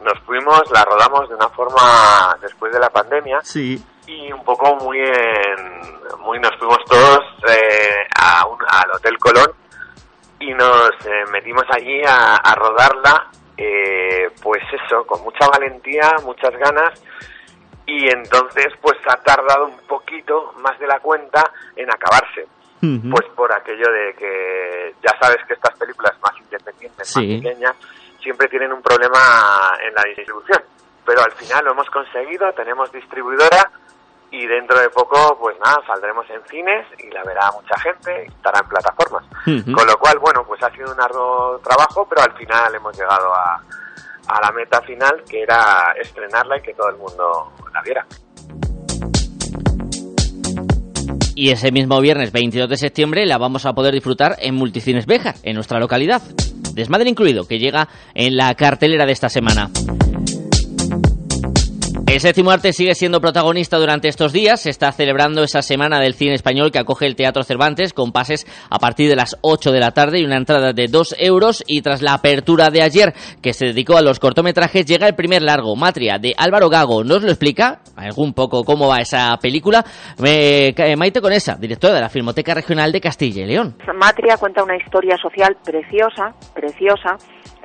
nos 0.00 0.18
fuimos, 0.20 0.62
la 0.70 0.84
rodamos 0.84 1.28
de 1.28 1.34
una 1.34 1.48
forma 1.48 2.36
después 2.40 2.72
de 2.72 2.78
la 2.78 2.90
pandemia. 2.90 3.40
Sí. 3.42 3.82
Y 4.06 4.30
un 4.32 4.44
poco 4.44 4.76
muy 4.76 4.98
en, 5.00 6.20
muy 6.20 6.38
nos 6.38 6.56
fuimos 6.58 6.78
todos 6.88 7.20
eh, 7.48 8.06
a 8.14 8.46
un, 8.46 8.58
al 8.68 8.90
Hotel 8.92 9.18
Colón 9.18 9.50
y 10.38 10.52
nos 10.54 10.90
eh, 11.04 11.24
metimos 11.32 11.64
allí 11.70 12.02
a, 12.06 12.36
a 12.36 12.54
rodarla, 12.54 13.28
eh, 13.56 14.30
pues 14.42 14.62
eso, 14.72 15.04
con 15.06 15.22
mucha 15.22 15.48
valentía, 15.48 16.12
muchas 16.22 16.52
ganas 16.56 17.02
y 17.86 18.08
entonces 18.08 18.66
pues 18.82 18.96
ha 19.08 19.16
tardado 19.22 19.66
un 19.66 19.78
poquito 19.86 20.52
más 20.58 20.78
de 20.78 20.86
la 20.86 20.98
cuenta 21.00 21.42
en 21.76 21.88
acabarse. 21.88 22.46
Pues 22.78 23.26
por 23.34 23.52
aquello 23.52 23.90
de 23.90 24.14
que 24.14 24.94
ya 25.02 25.12
sabes 25.20 25.38
que 25.48 25.54
estas 25.54 25.76
películas 25.76 26.12
más 26.22 26.32
independientes, 26.40 27.16
más 27.16 27.24
pequeñas, 27.24 27.74
siempre 28.26 28.48
tienen 28.48 28.72
un 28.72 28.82
problema 28.82 29.20
en 29.86 29.94
la 29.94 30.02
distribución. 30.02 30.60
Pero 31.06 31.22
al 31.22 31.30
final 31.30 31.64
lo 31.64 31.70
hemos 31.70 31.88
conseguido, 31.90 32.52
tenemos 32.54 32.90
distribuidora 32.90 33.70
y 34.32 34.44
dentro 34.48 34.80
de 34.80 34.90
poco, 34.90 35.38
pues 35.38 35.56
nada, 35.64 35.78
saldremos 35.86 36.28
en 36.30 36.42
cines 36.50 36.84
y 36.98 37.08
la 37.10 37.22
verá 37.22 37.52
mucha 37.52 37.78
gente 37.78 38.24
y 38.26 38.32
estará 38.32 38.58
en 38.58 38.68
plataformas. 38.68 39.24
Con 39.44 39.86
lo 39.86 39.96
cual, 39.98 40.18
bueno, 40.18 40.42
pues 40.44 40.60
ha 40.64 40.70
sido 40.72 40.92
un 40.92 41.00
arduo 41.00 41.60
trabajo, 41.62 42.04
pero 42.08 42.22
al 42.22 42.32
final 42.32 42.74
hemos 42.74 42.98
llegado 42.98 43.32
a, 43.32 43.62
a 44.26 44.40
la 44.40 44.50
meta 44.50 44.82
final, 44.82 45.22
que 45.30 45.42
era 45.42 45.94
estrenarla 46.02 46.58
y 46.58 46.62
que 46.62 46.74
todo 46.74 46.88
el 46.88 46.96
mundo 46.96 47.52
la 47.72 47.82
viera. 47.82 48.04
Y 51.36 51.50
ese 51.50 51.70
mismo 51.70 52.00
viernes 52.00 52.32
22 52.32 52.68
de 52.68 52.76
septiembre 52.76 53.24
la 53.24 53.38
vamos 53.38 53.66
a 53.66 53.74
poder 53.74 53.94
disfrutar 53.94 54.34
en 54.40 54.56
Multicines 54.56 55.06
Bejar, 55.06 55.36
en 55.44 55.54
nuestra 55.54 55.78
localidad. 55.78 56.22
Desmadre 56.76 57.08
incluido, 57.08 57.48
que 57.48 57.58
llega 57.58 57.88
en 58.14 58.36
la 58.36 58.54
cartelera 58.54 59.06
de 59.06 59.12
esta 59.12 59.30
semana. 59.30 59.70
El 62.06 62.20
séptimo 62.20 62.52
arte 62.52 62.72
sigue 62.72 62.94
siendo 62.94 63.20
protagonista 63.20 63.78
durante 63.78 64.06
estos 64.08 64.32
días. 64.32 64.60
Se 64.60 64.70
está 64.70 64.92
celebrando 64.92 65.42
esa 65.42 65.60
semana 65.60 65.98
del 65.98 66.14
cine 66.14 66.34
español 66.34 66.70
que 66.70 66.78
acoge 66.78 67.04
el 67.04 67.16
Teatro 67.16 67.42
Cervantes 67.42 67.92
con 67.92 68.12
pases 68.12 68.46
a 68.70 68.78
partir 68.78 69.10
de 69.10 69.16
las 69.16 69.36
8 69.42 69.72
de 69.72 69.80
la 69.80 69.90
tarde 69.90 70.20
y 70.20 70.24
una 70.24 70.36
entrada 70.36 70.72
de 70.72 70.86
2 70.86 71.16
euros. 71.18 71.64
Y 71.66 71.82
tras 71.82 72.02
la 72.02 72.14
apertura 72.14 72.70
de 72.70 72.82
ayer, 72.82 73.12
que 73.42 73.52
se 73.52 73.66
dedicó 73.66 73.98
a 73.98 74.02
los 74.02 74.20
cortometrajes, 74.20 74.86
llega 74.86 75.08
el 75.08 75.16
primer 75.16 75.42
largo, 75.42 75.74
Matria, 75.74 76.18
de 76.18 76.32
Álvaro 76.38 76.70
Gago. 76.70 77.02
¿Nos 77.02 77.22
lo 77.22 77.28
explica? 77.28 77.80
Algún 77.96 78.32
poco 78.34 78.62
cómo 78.62 78.86
va 78.88 78.98
esa 78.98 79.36
película. 79.42 79.84
Maite 80.16 81.20
Conesa, 81.20 81.56
directora 81.56 81.94
de 81.96 82.00
la 82.02 82.08
Filmoteca 82.08 82.54
Regional 82.54 82.92
de 82.92 83.00
Castilla 83.00 83.42
y 83.42 83.46
León. 83.46 83.76
Matria 83.94 84.36
cuenta 84.38 84.62
una 84.62 84.76
historia 84.76 85.16
social 85.18 85.56
preciosa, 85.64 86.32
preciosa 86.54 87.18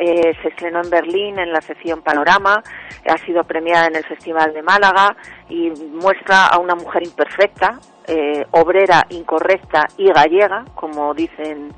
eh, 0.04 0.36
se 0.42 0.48
estrenó 0.48 0.82
en 0.82 0.90
Berlín 0.90 1.38
en 1.38 1.54
la 1.54 1.62
sección 1.62 2.02
Panorama, 2.02 2.64
ha 3.08 3.18
sido 3.20 3.44
premiada 3.44 3.86
en 3.86 3.96
el 3.96 4.04
Festival 4.04 4.52
de 4.52 4.64
Málaga 4.64 5.16
y 5.48 5.70
muestra 5.70 6.48
a 6.48 6.58
una 6.58 6.74
mujer 6.74 7.04
imperfecta, 7.04 7.80
eh, 8.08 8.44
obrera, 8.50 9.06
incorrecta 9.10 9.88
y 9.98 10.12
gallega, 10.12 10.66
como 10.74 11.14
dicen 11.14 11.72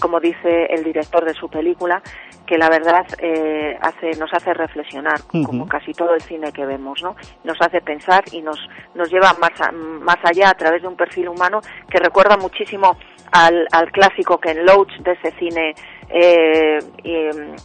como 0.00 0.20
dice 0.20 0.66
el 0.70 0.84
director 0.84 1.24
de 1.24 1.34
su 1.34 1.48
película, 1.48 2.00
que 2.46 2.56
la 2.56 2.68
verdad 2.68 3.04
eh, 3.18 3.76
hace, 3.80 4.10
nos 4.18 4.32
hace 4.32 4.54
reflexionar, 4.54 5.20
como 5.44 5.66
casi 5.66 5.92
todo 5.92 6.14
el 6.14 6.20
cine 6.20 6.52
que 6.52 6.64
vemos, 6.64 7.02
¿no? 7.02 7.16
Nos 7.42 7.60
hace 7.60 7.80
pensar 7.80 8.22
y 8.30 8.40
nos, 8.40 8.58
nos 8.94 9.10
lleva 9.10 9.34
más, 9.40 9.50
más 9.72 10.18
allá 10.22 10.50
a 10.50 10.54
través 10.54 10.82
de 10.82 10.88
un 10.88 10.96
perfil 10.96 11.28
humano 11.28 11.60
que 11.90 11.98
recuerda 11.98 12.36
muchísimo 12.36 12.96
al, 13.32 13.66
al 13.72 13.90
clásico 13.90 14.38
Ken 14.38 14.64
Loach 14.64 14.96
de 15.00 15.12
ese 15.12 15.32
cine 15.32 15.74
eh, 16.10 16.78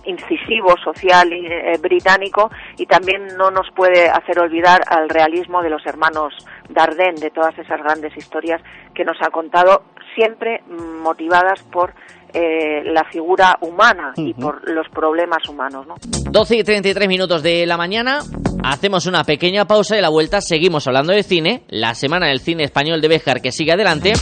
incisivo, 0.05 0.75
social 0.83 1.31
eh, 1.31 1.77
británico 1.81 2.49
y 2.77 2.85
también 2.85 3.27
no 3.37 3.51
nos 3.51 3.69
puede 3.75 4.09
hacer 4.09 4.39
olvidar 4.39 4.81
al 4.87 5.09
realismo 5.09 5.61
de 5.61 5.69
los 5.69 5.85
hermanos 5.85 6.33
Dardenne, 6.69 7.19
de 7.19 7.29
todas 7.29 7.57
esas 7.57 7.81
grandes 7.81 8.15
historias 8.17 8.61
que 8.93 9.05
nos 9.05 9.17
ha 9.21 9.29
contado, 9.29 9.83
siempre 10.15 10.61
motivadas 11.01 11.63
por 11.63 11.93
eh, 12.33 12.83
la 12.83 13.03
figura 13.11 13.57
humana 13.61 14.13
y 14.15 14.33
por 14.33 14.67
los 14.69 14.87
problemas 14.89 15.47
humanos. 15.47 15.85
¿no? 15.85 15.95
12 16.31 16.57
y 16.57 16.63
33 16.63 17.07
minutos 17.07 17.43
de 17.43 17.65
la 17.67 17.77
mañana, 17.77 18.19
hacemos 18.63 19.05
una 19.05 19.23
pequeña 19.23 19.65
pausa 19.65 19.97
y 19.97 20.01
la 20.01 20.09
vuelta 20.09 20.41
seguimos 20.41 20.87
hablando 20.87 21.13
de 21.13 21.21
cine, 21.21 21.63
la 21.69 21.93
semana 21.93 22.27
del 22.27 22.39
cine 22.39 22.63
español 22.63 23.01
de 23.01 23.07
Béjar 23.07 23.41
que 23.41 23.51
sigue 23.51 23.73
adelante, 23.73 24.13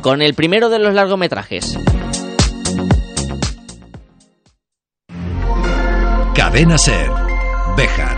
con 0.00 0.22
el 0.22 0.34
primero 0.34 0.70
de 0.70 0.78
los 0.78 0.94
largometrajes. 0.94 1.78
Cadena 6.54 6.78
Ser, 6.78 7.10
Béjar. 7.76 8.16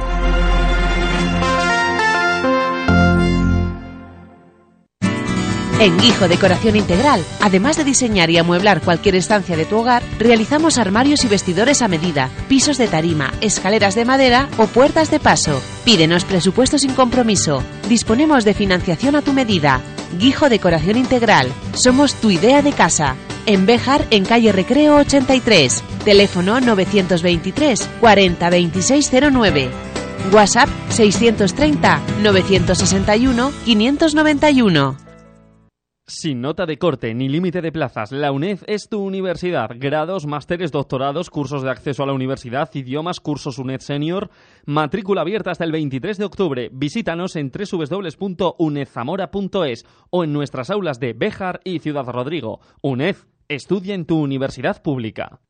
En 5.81 5.97
Guijo 5.97 6.29
Decoración 6.29 6.77
Integral, 6.77 7.25
además 7.41 7.79
de 7.79 7.85
diseñar 7.85 8.29
y 8.29 8.37
amueblar 8.37 8.83
cualquier 8.83 9.15
estancia 9.15 9.57
de 9.57 9.65
tu 9.65 9.79
hogar, 9.79 10.03
realizamos 10.19 10.77
armarios 10.77 11.25
y 11.25 11.29
vestidores 11.29 11.81
a 11.81 11.89
medida, 11.89 12.29
pisos 12.47 12.77
de 12.77 12.89
tarima, 12.89 13.33
escaleras 13.41 13.95
de 13.95 14.05
madera 14.05 14.51
o 14.59 14.67
puertas 14.67 15.11
de 15.11 15.19
paso. 15.19 15.59
Pídenos 15.87 16.27
presupuesto 16.27 16.79
sin 16.79 16.93
compromiso. 16.93 17.63
Disponemos 17.89 18.45
de 18.45 18.53
financiación 18.53 19.17
a 19.17 19.23
tu 19.23 19.33
medida. 19.33 19.81
Guijo 20.19 20.51
Decoración 20.51 20.99
Integral. 20.99 21.51
Somos 21.73 22.13
tu 22.13 22.31
idea 22.31 22.61
de 22.61 22.73
casa 22.73 23.17
en 23.47 23.67
Béjar, 23.67 24.07
en 24.11 24.25
calle 24.25 24.53
Recreo 24.53 24.97
83. 24.97 25.83
Teléfono 26.05 26.61
923 26.61 27.89
40 28.01 28.51
2609. 28.51 29.71
WhatsApp 30.33 30.69
630 30.91 32.01
961 32.23 33.53
591. 33.65 35.07
Sin 36.09 36.41
nota 36.41 36.67
de 36.67 36.79
corte 36.79 37.13
ni 37.15 37.29
límite 37.29 37.61
de 37.61 37.73
plazas, 37.73 38.13
la 38.13 38.31
UNED 38.31 38.61
es 38.69 38.89
tu 38.89 39.03
universidad. 39.03 39.71
Grados, 39.75 40.25
másteres, 40.25 40.71
doctorados, 40.71 41.31
cursos 41.31 41.65
de 41.65 41.71
acceso 41.71 42.05
a 42.05 42.07
la 42.07 42.13
universidad, 42.13 42.71
idiomas, 42.75 43.19
cursos 43.19 43.59
UNED 43.59 43.81
Senior. 43.81 44.31
Matrícula 44.67 45.23
abierta 45.23 45.51
hasta 45.51 45.65
el 45.65 45.73
23 45.73 46.17
de 46.17 46.25
octubre. 46.25 46.71
Visítanos 46.73 47.35
en 47.35 47.51
www.unedzamora.es 47.51 49.85
o 50.11 50.23
en 50.23 50.33
nuestras 50.33 50.71
aulas 50.71 51.01
de 51.01 51.13
Béjar 51.13 51.61
y 51.65 51.81
Ciudad 51.81 52.07
Rodrigo. 52.07 52.61
UNED 52.83 53.17
Estudia 53.49 53.95
en 53.95 54.07
tu 54.07 54.21
universidad 54.21 54.83
pública. 54.83 55.39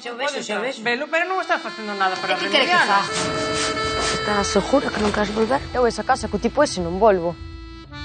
Se 0.00 0.10
o 0.10 0.16
vexo, 0.16 0.42
se 0.42 0.56
vexo. 0.58 0.82
Velo, 0.82 1.10
pero 1.10 1.26
non 1.26 1.42
estás 1.42 1.58
facendo 1.58 1.90
nada 1.98 2.14
para 2.22 2.38
que 2.38 2.46
remediar. 2.46 2.62
Que 2.62 2.70
quere 2.70 2.78
que 2.78 2.86
fa? 2.86 3.00
Estás 4.14 4.46
segura 4.46 4.86
que 4.94 5.00
non 5.02 5.10
queres 5.10 5.34
volver? 5.34 5.58
Eu 5.74 5.90
esa 5.90 6.06
casa 6.06 6.30
co 6.30 6.38
tipo 6.38 6.62
ese 6.62 6.78
non 6.78 7.02
volvo. 7.02 7.34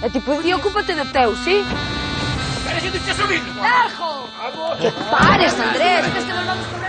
E 0.01 0.09
tipo, 0.09 0.33
ti 0.41 0.49
ocúpate 0.57 0.97
de 0.97 1.05
teu. 1.13 1.37
Sí? 1.45 1.61
Pero 2.65 2.77
se 2.81 2.89
dixo 2.89 3.13
subir. 3.13 3.45
Largo! 3.61 4.25
Que 4.81 4.89
pares, 5.13 5.53
Andrés, 5.53 6.01
que 6.09 6.19
este 6.19 6.33
volvamos 6.33 6.65
con 6.65 6.82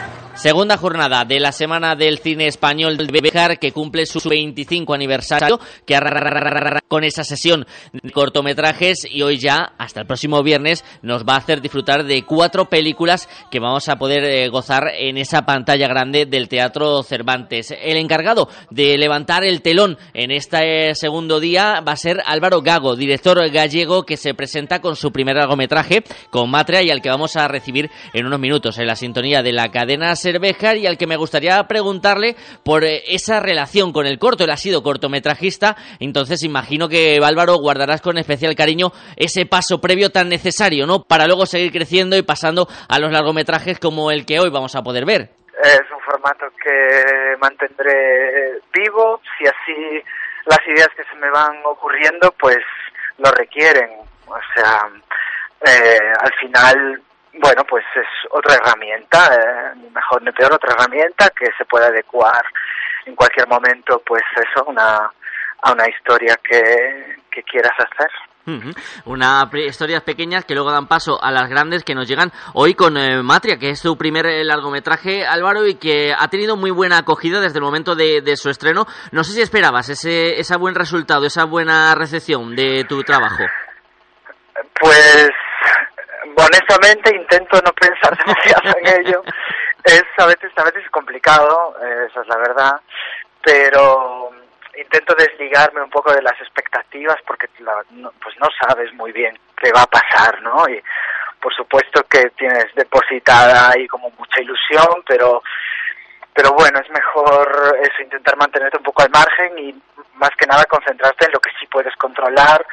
Segunda 0.44 0.76
jornada 0.76 1.24
de 1.24 1.40
la 1.40 1.52
Semana 1.52 1.96
del 1.96 2.18
Cine 2.18 2.46
Español 2.46 2.98
de 2.98 3.20
Bejar 3.22 3.58
que 3.58 3.72
cumple 3.72 4.04
su 4.04 4.20
25 4.28 4.92
aniversario, 4.92 5.58
que 5.86 5.98
con 6.86 7.02
esa 7.02 7.24
sesión 7.24 7.64
de 7.94 8.10
cortometrajes 8.10 9.06
y 9.10 9.22
hoy 9.22 9.38
ya, 9.38 9.72
hasta 9.78 10.00
el 10.00 10.06
próximo 10.06 10.42
viernes, 10.42 10.84
nos 11.00 11.24
va 11.24 11.36
a 11.36 11.38
hacer 11.38 11.62
disfrutar 11.62 12.04
de 12.04 12.26
cuatro 12.26 12.68
películas 12.68 13.26
que 13.50 13.58
vamos 13.58 13.88
a 13.88 13.96
poder 13.96 14.22
eh, 14.24 14.50
gozar 14.50 14.88
en 14.94 15.16
esa 15.16 15.46
pantalla 15.46 15.88
grande 15.88 16.26
del 16.26 16.50
Teatro 16.50 17.02
Cervantes. 17.02 17.70
El 17.82 17.96
encargado 17.96 18.50
de 18.68 18.98
levantar 18.98 19.44
el 19.44 19.62
telón 19.62 19.96
en 20.12 20.30
este 20.30 20.94
segundo 20.94 21.40
día 21.40 21.80
va 21.80 21.92
a 21.92 21.96
ser 21.96 22.22
Álvaro 22.26 22.60
Gago, 22.60 22.96
director 22.96 23.48
gallego 23.48 24.02
que 24.02 24.18
se 24.18 24.34
presenta 24.34 24.82
con 24.82 24.94
su 24.94 25.10
primer 25.10 25.36
largometraje 25.36 26.04
con 26.28 26.50
Matria 26.50 26.82
y 26.82 26.90
al 26.90 27.00
que 27.00 27.08
vamos 27.08 27.34
a 27.36 27.48
recibir 27.48 27.90
en 28.12 28.26
unos 28.26 28.40
minutos 28.40 28.76
en 28.76 28.88
la 28.88 28.96
sintonía 28.96 29.42
de 29.42 29.54
la 29.54 29.70
cadena 29.70 30.14
Cervejar 30.34 30.76
y 30.78 30.88
al 30.88 30.98
que 30.98 31.06
me 31.06 31.16
gustaría 31.16 31.62
preguntarle 31.68 32.34
por 32.64 32.82
eh, 32.82 33.02
esa 33.06 33.38
relación 33.38 33.92
con 33.92 34.04
el 34.04 34.18
corto. 34.18 34.42
Él 34.42 34.50
ha 34.50 34.56
sido 34.56 34.82
cortometrajista, 34.82 35.76
entonces 36.00 36.42
imagino 36.42 36.88
que 36.88 37.20
Álvaro 37.22 37.54
guardarás 37.58 38.02
con 38.02 38.18
especial 38.18 38.56
cariño 38.56 38.90
ese 39.16 39.46
paso 39.46 39.80
previo 39.80 40.10
tan 40.10 40.28
necesario, 40.28 40.86
¿no? 40.86 41.04
Para 41.04 41.26
luego 41.26 41.46
seguir 41.46 41.70
creciendo 41.70 42.16
y 42.16 42.22
pasando 42.22 42.66
a 42.88 42.98
los 42.98 43.12
largometrajes 43.12 43.78
como 43.78 44.10
el 44.10 44.26
que 44.26 44.40
hoy 44.40 44.50
vamos 44.50 44.74
a 44.74 44.82
poder 44.82 45.04
ver. 45.06 45.30
Es 45.62 45.86
un 45.94 46.00
formato 46.04 46.46
que 46.60 47.36
mantendré 47.40 48.58
vivo, 48.74 49.20
si 49.38 49.46
así 49.46 50.02
las 50.46 50.58
ideas 50.66 50.88
que 50.96 51.04
se 51.04 51.16
me 51.16 51.30
van 51.30 51.62
ocurriendo 51.64 52.34
pues 52.40 52.58
lo 53.18 53.30
requieren. 53.30 53.88
O 54.26 54.38
sea, 54.56 54.80
eh, 55.64 56.12
al 56.18 56.32
final 56.40 57.02
bueno, 57.40 57.64
pues 57.68 57.84
es 57.94 58.06
otra 58.30 58.54
herramienta, 58.54 59.34
eh, 59.34 59.72
ni 59.76 59.90
mejor 59.90 60.22
ni 60.22 60.32
peor, 60.32 60.52
otra 60.52 60.74
herramienta 60.74 61.30
que 61.30 61.46
se 61.56 61.64
puede 61.64 61.86
adecuar 61.86 62.42
en 63.06 63.14
cualquier 63.14 63.48
momento, 63.48 64.02
pues 64.06 64.22
eso, 64.36 64.64
una, 64.66 65.10
a 65.62 65.72
una 65.72 65.88
historia 65.88 66.36
que, 66.42 67.16
que 67.30 67.42
quieras 67.42 67.74
hacer. 67.78 68.10
Una 69.06 69.48
historias 69.54 70.02
pequeñas 70.02 70.44
que 70.44 70.54
luego 70.54 70.70
dan 70.70 70.86
paso 70.86 71.18
a 71.22 71.30
las 71.30 71.48
grandes 71.48 71.82
que 71.82 71.94
nos 71.94 72.06
llegan 72.06 72.30
hoy 72.52 72.74
con 72.74 72.98
eh, 72.98 73.22
Matria, 73.22 73.58
que 73.58 73.70
es 73.70 73.80
su 73.80 73.96
primer 73.96 74.26
eh, 74.26 74.44
largometraje, 74.44 75.26
Álvaro, 75.26 75.66
y 75.66 75.76
que 75.76 76.12
ha 76.12 76.28
tenido 76.28 76.54
muy 76.54 76.70
buena 76.70 76.98
acogida 76.98 77.40
desde 77.40 77.58
el 77.58 77.64
momento 77.64 77.94
de, 77.94 78.20
de 78.20 78.36
su 78.36 78.50
estreno. 78.50 78.84
No 79.12 79.24
sé 79.24 79.32
si 79.32 79.40
esperabas 79.40 79.88
ese, 79.88 80.38
ese 80.38 80.56
buen 80.58 80.74
resultado, 80.74 81.24
esa 81.24 81.46
buena 81.46 81.94
recepción 81.94 82.54
de 82.54 82.84
tu 82.86 83.02
trabajo. 83.02 83.44
Pues 84.78 85.30
honestamente 86.36 87.14
intento 87.14 87.60
no 87.64 87.72
pensar 87.72 88.16
demasiado 88.24 88.78
en 88.78 89.06
ello. 89.06 89.22
Es 89.84 90.04
a 90.18 90.26
veces, 90.26 90.50
a 90.56 90.64
veces 90.64 90.84
es 90.84 90.90
complicado, 90.90 91.76
eh, 91.82 92.06
esa 92.10 92.22
es 92.22 92.28
la 92.28 92.38
verdad, 92.38 92.80
pero 93.42 94.30
intento 94.76 95.14
desligarme 95.14 95.82
un 95.82 95.90
poco 95.90 96.12
de 96.12 96.22
las 96.22 96.40
expectativas 96.40 97.16
porque 97.26 97.48
no, 97.90 98.10
pues 98.22 98.34
no 98.40 98.48
sabes 98.60 98.92
muy 98.94 99.12
bien 99.12 99.38
qué 99.56 99.70
va 99.72 99.82
a 99.82 99.86
pasar, 99.86 100.40
¿no? 100.42 100.68
Y 100.68 100.82
por 101.40 101.54
supuesto 101.54 102.02
que 102.04 102.30
tienes 102.30 102.74
depositada 102.74 103.70
ahí 103.70 103.86
como 103.86 104.10
mucha 104.18 104.40
ilusión, 104.40 105.04
pero 105.06 105.42
pero 106.34 106.50
bueno, 106.52 106.80
es 106.80 106.90
mejor 106.90 107.78
eso, 107.80 108.02
intentar 108.02 108.36
mantenerte 108.36 108.78
un 108.78 108.82
poco 108.82 109.02
al 109.02 109.10
margen 109.10 109.56
y 109.56 109.82
más 110.14 110.30
que 110.36 110.46
nada 110.46 110.64
concentrarte 110.64 111.26
en 111.26 111.32
lo 111.32 111.38
que 111.38 111.50
sí 111.60 111.66
puedes 111.68 111.94
controlar, 111.94 112.66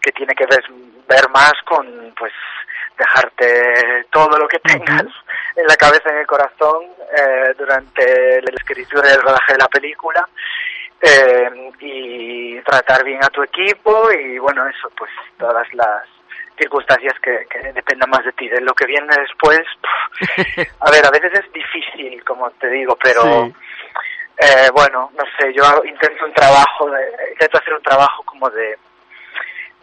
que 0.00 0.12
tiene 0.12 0.34
que 0.34 0.46
ver, 0.46 0.64
ver 1.06 1.28
más 1.28 1.52
con, 1.66 2.14
pues, 2.16 2.32
dejarte 2.96 4.06
todo 4.10 4.38
lo 4.38 4.48
que 4.48 4.58
tengas 4.60 5.06
en 5.56 5.66
la 5.66 5.76
cabeza, 5.76 6.10
en 6.10 6.18
el 6.18 6.26
corazón, 6.26 6.84
eh, 7.16 7.54
durante 7.58 8.42
la 8.42 8.54
escritura 8.54 9.08
y 9.08 9.12
el 9.12 9.22
rodaje 9.22 9.52
de 9.52 9.58
la 9.58 9.68
película. 9.68 10.28
Eh, 11.04 11.72
y 11.80 12.60
tratar 12.60 13.02
bien 13.02 13.18
a 13.24 13.28
tu 13.28 13.42
equipo 13.42 14.12
y 14.12 14.38
bueno, 14.38 14.64
eso, 14.68 14.88
pues 14.96 15.10
todas 15.36 15.66
las 15.74 16.04
circunstancias 16.56 17.14
que, 17.20 17.44
que 17.50 17.72
dependan 17.72 18.08
más 18.08 18.24
de 18.24 18.32
ti. 18.32 18.48
De 18.48 18.60
lo 18.60 18.72
que 18.72 18.86
viene 18.86 19.08
después, 19.16 19.60
pff, 19.80 20.58
a 20.80 20.90
ver, 20.90 21.04
a 21.04 21.10
veces 21.10 21.32
es 21.34 21.52
difícil, 21.52 22.22
como 22.24 22.50
te 22.52 22.68
digo, 22.68 22.96
pero 23.02 23.50
eh, 24.38 24.70
bueno, 24.72 25.10
no 25.16 25.24
sé, 25.38 25.52
yo 25.52 25.62
intento 25.84 26.24
un 26.24 26.32
trabajo, 26.32 26.90
de, 26.90 27.02
intento 27.32 27.58
hacer 27.58 27.74
un 27.74 27.82
trabajo 27.82 28.22
como 28.24 28.48
de, 28.50 28.78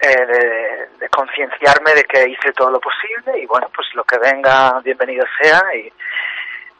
eh, 0.02 0.26
de, 0.26 0.98
de 1.00 1.10
concienciarme 1.10 1.94
de 1.94 2.04
que 2.04 2.30
hice 2.30 2.52
todo 2.56 2.72
lo 2.72 2.80
posible 2.80 3.42
y 3.42 3.46
bueno, 3.46 3.68
pues 3.76 3.88
lo 3.96 4.04
que 4.04 4.18
venga, 4.18 4.80
bienvenido 4.84 5.26
sea 5.42 5.62
y 5.76 5.92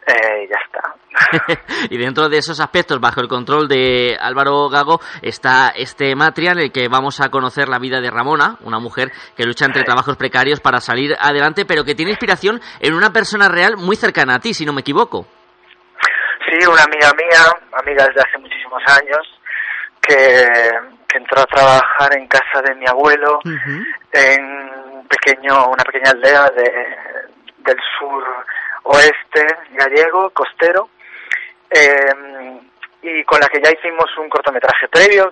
eh, 0.10 0.48
ya 0.50 0.58
está. 0.66 1.62
y 1.90 1.98
dentro 1.98 2.30
de 2.30 2.38
esos 2.38 2.60
aspectos, 2.60 3.00
bajo 3.00 3.22
el 3.22 3.28
control 3.28 3.68
de 3.68 4.18
Álvaro 4.20 4.70
Gago, 4.70 5.00
está 5.22 5.72
este 5.76 6.16
Matria 6.16 6.54
en 6.54 6.60
el 6.60 6.72
que 6.72 6.88
vamos 6.88 7.22
a 7.22 7.30
conocer 7.30 7.68
la 7.68 7.78
vida 7.78 8.02
de 8.02 8.10
Ramona, 8.10 8.58
una 8.62 8.80
mujer 8.80 9.12
que 9.36 9.46
lucha 9.46 9.66
entre 9.66 9.84
trabajos 9.84 10.18
precarios 10.18 10.62
para 10.62 10.80
salir 10.80 11.16
adelante, 11.20 11.66
pero 11.66 11.84
que 11.84 11.94
tiene 11.94 12.12
inspiración 12.12 12.60
en 12.80 12.94
una 12.94 13.12
persona 13.12 13.50
real 13.50 13.78
muy 13.78 13.96
cercana 13.96 14.36
a 14.36 14.40
ti, 14.40 14.54
si 14.54 14.66
no 14.66 14.74
me 14.74 14.82
equivoco. 14.82 15.28
Sí, 16.50 16.66
una 16.66 16.84
amiga 16.84 17.12
mía, 17.16 17.46
amiga 17.74 18.08
desde 18.08 18.22
hace 18.22 18.38
muchísimos 18.40 18.82
años, 18.88 19.40
que, 20.02 20.99
que 21.10 21.18
entró 21.18 21.42
a 21.42 21.46
trabajar 21.48 22.16
en 22.16 22.28
casa 22.28 22.62
de 22.62 22.76
mi 22.76 22.86
abuelo 22.88 23.40
en 24.12 24.44
un 24.94 25.08
pequeño, 25.08 25.68
una 25.70 25.84
pequeña 25.84 26.12
aldea 26.12 26.50
de, 26.50 26.88
del 27.58 27.78
sur 27.98 28.24
oeste 28.84 29.46
gallego, 29.72 30.30
costero, 30.30 30.90
eh, 31.72 32.60
y 33.02 33.24
con 33.24 33.40
la 33.40 33.48
que 33.48 33.62
ya 33.62 33.72
hicimos 33.72 34.06
un 34.18 34.30
cortometraje 34.30 34.88
previo 34.88 35.32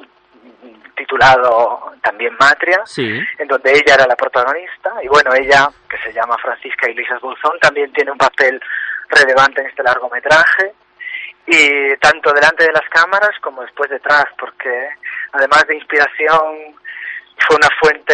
titulado 0.96 1.94
también 2.02 2.36
Matria, 2.40 2.82
Sí. 2.86 3.20
en 3.38 3.48
donde 3.48 3.72
ella 3.72 3.94
era 3.96 4.08
la 4.08 4.16
protagonista, 4.16 4.94
y 5.04 5.08
bueno, 5.08 5.32
ella, 5.34 5.70
que 5.90 5.98
se 6.00 6.12
llama 6.12 6.36
Francisca 6.42 6.90
Iglesias 6.90 7.22
Bolzón, 7.22 7.60
también 7.62 7.92
tiene 7.94 8.12
un 8.12 8.18
papel 8.18 8.60
relevante 9.10 9.62
en 9.62 9.68
este 9.68 9.84
largometraje, 9.84 10.74
y 11.48 11.96
tanto 11.98 12.34
delante 12.34 12.66
de 12.66 12.74
las 12.74 12.88
cámaras 12.90 13.32
como 13.42 13.62
después 13.62 13.90
detrás, 13.90 14.26
porque 14.38 14.90
además 15.32 15.66
de 15.66 15.76
inspiración 15.76 16.76
fue 17.38 17.56
una 17.56 17.70
fuente 17.80 18.14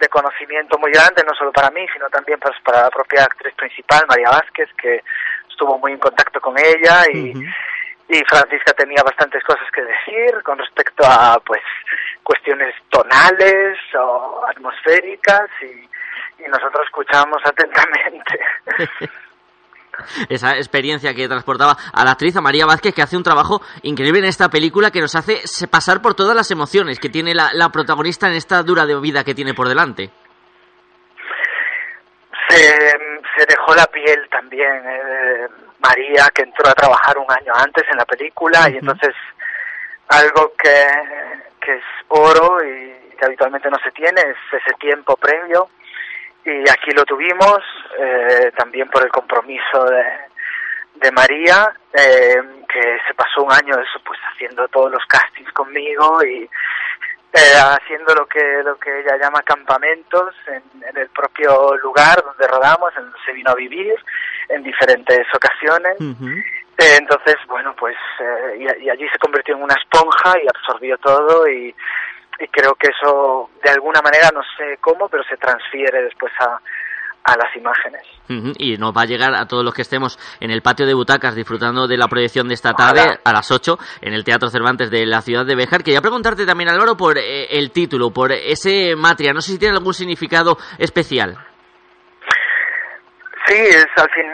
de 0.00 0.08
conocimiento 0.08 0.76
muy 0.78 0.90
grande, 0.90 1.22
no 1.24 1.32
solo 1.34 1.52
para 1.52 1.70
mí, 1.70 1.86
sino 1.92 2.08
también 2.10 2.40
pues, 2.40 2.56
para 2.64 2.82
la 2.82 2.90
propia 2.90 3.22
actriz 3.22 3.54
principal, 3.54 4.04
María 4.08 4.30
Vázquez, 4.30 4.68
que 4.76 5.02
estuvo 5.48 5.78
muy 5.78 5.92
en 5.92 5.98
contacto 5.98 6.40
con 6.40 6.58
ella 6.58 7.04
y, 7.12 7.32
y 8.08 8.24
Francisca 8.28 8.72
tenía 8.72 9.04
bastantes 9.04 9.44
cosas 9.44 9.70
que 9.72 9.82
decir 9.82 10.42
con 10.42 10.58
respecto 10.58 11.04
a 11.06 11.40
pues 11.46 11.62
cuestiones 12.24 12.74
tonales 12.90 13.78
o 13.96 14.44
atmosféricas 14.48 15.48
y, 15.62 15.88
y 16.42 16.48
nosotros 16.48 16.84
escuchamos 16.86 17.38
atentamente. 17.44 18.40
Esa 20.28 20.56
experiencia 20.56 21.14
que 21.14 21.28
transportaba 21.28 21.76
a 21.92 22.04
la 22.04 22.12
actriz, 22.12 22.36
a 22.36 22.40
María 22.40 22.66
Vázquez, 22.66 22.94
que 22.94 23.02
hace 23.02 23.16
un 23.16 23.22
trabajo 23.22 23.62
increíble 23.82 24.20
en 24.20 24.26
esta 24.26 24.48
película 24.48 24.90
que 24.90 25.00
nos 25.00 25.14
hace 25.14 25.42
pasar 25.68 26.02
por 26.02 26.14
todas 26.14 26.36
las 26.36 26.50
emociones 26.50 26.98
que 26.98 27.08
tiene 27.08 27.34
la, 27.34 27.50
la 27.52 27.70
protagonista 27.70 28.28
en 28.28 28.34
esta 28.34 28.62
dura 28.62 28.86
de 28.86 28.98
vida 29.00 29.24
que 29.24 29.34
tiene 29.34 29.54
por 29.54 29.68
delante. 29.68 30.10
se, 32.48 32.92
se 33.36 33.46
dejó 33.46 33.74
la 33.74 33.86
piel 33.86 34.28
también 34.30 34.82
eh, 34.86 35.48
María, 35.80 36.28
que 36.34 36.42
entró 36.42 36.68
a 36.68 36.74
trabajar 36.74 37.18
un 37.18 37.30
año 37.30 37.52
antes 37.54 37.84
en 37.90 37.96
la 37.96 38.04
película 38.04 38.68
y 38.70 38.78
entonces 38.78 39.14
algo 40.08 40.52
que, 40.56 40.86
que 41.60 41.74
es 41.74 41.84
oro 42.08 42.58
y 42.64 43.16
que 43.16 43.24
habitualmente 43.24 43.70
no 43.70 43.78
se 43.82 43.90
tiene 43.92 44.20
es 44.20 44.36
ese 44.52 44.74
tiempo 44.78 45.16
previo 45.16 45.68
y 46.44 46.68
aquí 46.68 46.90
lo 46.92 47.04
tuvimos 47.04 47.60
eh, 47.98 48.52
también 48.56 48.88
por 48.88 49.02
el 49.02 49.10
compromiso 49.10 49.84
de, 49.84 50.04
de 50.96 51.12
María 51.12 51.72
eh, 51.92 52.36
que 52.68 52.98
se 53.06 53.14
pasó 53.14 53.42
un 53.42 53.52
año 53.52 53.74
eso 53.74 54.00
pues 54.04 54.18
haciendo 54.32 54.66
todos 54.68 54.92
los 54.92 55.04
castings 55.06 55.52
conmigo 55.52 56.22
y 56.24 56.48
eh, 57.36 57.56
haciendo 57.56 58.14
lo 58.14 58.26
que 58.26 58.62
lo 58.62 58.78
que 58.78 59.00
ella 59.00 59.16
llama 59.16 59.42
campamentos 59.42 60.34
en, 60.46 60.62
en 60.88 60.96
el 60.96 61.08
propio 61.08 61.76
lugar 61.78 62.22
donde 62.22 62.46
rodamos, 62.46 62.92
en 62.96 63.04
donde 63.04 63.18
se 63.26 63.32
vino 63.32 63.50
a 63.50 63.56
vivir 63.56 63.92
en 64.50 64.62
diferentes 64.62 65.26
ocasiones. 65.34 65.96
Eh, 66.00 66.96
entonces, 66.96 67.36
bueno, 67.48 67.74
pues 67.76 67.96
eh, 68.20 68.56
y, 68.58 68.84
y 68.84 68.90
allí 68.90 69.08
se 69.08 69.18
convirtió 69.18 69.56
en 69.56 69.62
una 69.62 69.74
esponja 69.74 70.34
y 70.40 70.46
absorbió 70.46 70.96
todo 70.98 71.48
y, 71.48 71.74
y 72.40 72.48
creo 72.48 72.74
que 72.74 72.88
eso 72.88 73.50
de 73.62 73.70
alguna 73.70 74.00
manera, 74.02 74.30
no 74.34 74.40
sé 74.56 74.76
cómo, 74.80 75.08
pero 75.08 75.22
se 75.24 75.36
transfiere 75.36 76.02
después 76.02 76.32
a, 76.40 76.58
a 77.24 77.36
las 77.36 77.54
imágenes. 77.56 78.02
Y 78.58 78.76
nos 78.78 78.92
va 78.96 79.02
a 79.02 79.06
llegar 79.06 79.34
a 79.34 79.46
todos 79.46 79.62
los 79.64 79.74
que 79.74 79.82
estemos 79.82 80.18
en 80.40 80.50
el 80.50 80.62
patio 80.62 80.86
de 80.86 80.94
butacas 80.94 81.34
disfrutando 81.34 81.86
de 81.86 81.96
la 81.98 82.08
proyección 82.08 82.48
de 82.48 82.54
esta 82.54 82.72
tarde 82.72 83.18
a 83.22 83.32
las 83.32 83.50
8 83.50 83.78
en 84.00 84.14
el 84.14 84.24
Teatro 84.24 84.48
Cervantes 84.48 84.90
de 84.90 85.04
la 85.06 85.20
ciudad 85.20 85.44
de 85.44 85.54
Béjar. 85.54 85.82
Quería 85.82 86.00
preguntarte 86.00 86.46
también, 86.46 86.70
Álvaro, 86.70 86.96
por 86.96 87.18
eh, 87.18 87.46
el 87.58 87.70
título, 87.70 88.10
por 88.10 88.32
ese 88.32 88.96
Matria. 88.96 89.32
No 89.34 89.40
sé 89.42 89.52
si 89.52 89.58
tiene 89.58 89.76
algún 89.76 89.92
significado 89.94 90.56
especial. 90.78 91.36
Sí, 93.46 93.54
es 93.56 93.86
al 93.96 94.10
fin, 94.10 94.26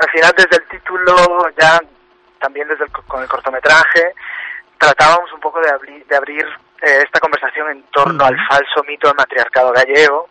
al 0.00 0.10
final 0.10 0.32
desde 0.36 0.56
el 0.62 0.68
título, 0.68 1.14
ya 1.60 1.78
también 2.40 2.66
desde 2.68 2.84
el, 2.84 2.90
co- 2.92 3.02
con 3.06 3.22
el 3.22 3.28
cortometraje, 3.28 4.14
tratábamos 4.78 5.30
un 5.34 5.40
poco 5.40 5.60
de 5.60 5.70
abrir, 5.70 6.04
de 6.06 6.16
abrir 6.16 6.44
eh, 6.86 7.00
esta 7.04 7.20
conversación 7.20 7.70
en 7.70 7.82
torno 7.84 8.24
al 8.24 8.36
falso 8.46 8.82
mito 8.86 9.08
del 9.08 9.16
matriarcado 9.16 9.72
gallego, 9.72 10.28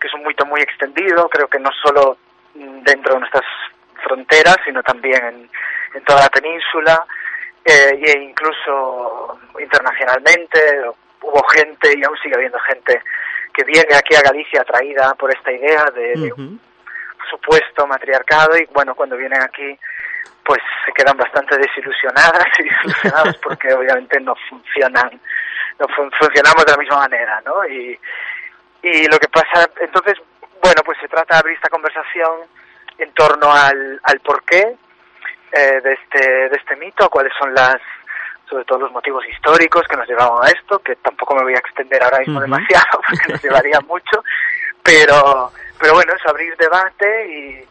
que 0.00 0.08
es 0.08 0.14
un 0.14 0.24
mito 0.26 0.44
muy 0.46 0.60
extendido, 0.60 1.28
creo 1.28 1.48
que 1.48 1.58
no 1.58 1.70
solo 1.82 2.18
dentro 2.54 3.14
de 3.14 3.20
nuestras 3.20 3.44
fronteras, 4.02 4.56
sino 4.64 4.82
también 4.82 5.24
en, 5.24 5.50
en 5.94 6.04
toda 6.04 6.22
la 6.22 6.28
península, 6.28 7.04
eh, 7.64 7.98
e 8.02 8.18
incluso 8.22 9.38
internacionalmente. 9.58 10.58
Hubo 11.22 11.42
gente 11.48 11.94
y 11.96 12.04
aún 12.04 12.16
sigue 12.18 12.34
habiendo 12.36 12.58
gente 12.60 13.00
que 13.54 13.64
viene 13.64 13.94
aquí 13.94 14.14
a 14.14 14.20
Galicia 14.20 14.60
atraída 14.60 15.14
por 15.14 15.32
esta 15.32 15.50
idea 15.50 15.84
de, 15.94 16.32
supuesto 17.30 17.86
matriarcado 17.86 18.56
y 18.58 18.66
bueno, 18.74 18.94
cuando 18.94 19.16
vienen 19.16 19.42
aquí 19.42 19.78
pues 20.44 20.60
se 20.84 20.92
quedan 20.92 21.16
bastante 21.16 21.56
desilusionadas 21.56 22.46
y 22.58 22.64
desilusionados 22.64 23.36
porque 23.42 23.72
obviamente 23.72 24.20
no 24.20 24.34
funcionan, 24.50 25.18
no 25.78 25.86
fun- 25.94 26.10
funcionamos 26.18 26.64
de 26.64 26.72
la 26.72 26.78
misma 26.78 26.96
manera, 26.98 27.42
¿no? 27.44 27.64
Y, 27.66 27.98
y 28.82 29.06
lo 29.08 29.18
que 29.18 29.28
pasa, 29.28 29.68
entonces, 29.80 30.14
bueno, 30.62 30.82
pues 30.84 30.98
se 31.00 31.08
trata 31.08 31.34
de 31.34 31.40
abrir 31.40 31.56
esta 31.56 31.68
conversación 31.70 32.32
en 32.98 33.12
torno 33.12 33.52
al, 33.52 34.00
al 34.04 34.20
porqué 34.20 34.76
eh, 35.52 35.80
de, 35.82 35.92
este, 35.92 36.48
de 36.48 36.56
este 36.56 36.76
mito, 36.76 37.08
cuáles 37.10 37.32
son 37.38 37.52
las, 37.54 37.76
sobre 38.48 38.64
todo 38.64 38.80
los 38.80 38.92
motivos 38.92 39.24
históricos 39.28 39.86
que 39.88 39.96
nos 39.96 40.06
llevaban 40.08 40.44
a 40.44 40.48
esto, 40.50 40.78
que 40.80 40.96
tampoco 40.96 41.34
me 41.34 41.42
voy 41.44 41.54
a 41.54 41.58
extender 41.58 42.02
ahora 42.02 42.18
mismo 42.20 42.40
demasiado 42.40 43.00
porque 43.08 43.32
nos 43.32 43.42
llevaría 43.42 43.80
mucho, 43.86 44.22
pero, 44.82 45.50
pero 45.78 45.94
bueno, 45.94 46.12
es 46.14 46.26
abrir 46.26 46.56
debate 46.56 47.26
y, 47.28 47.68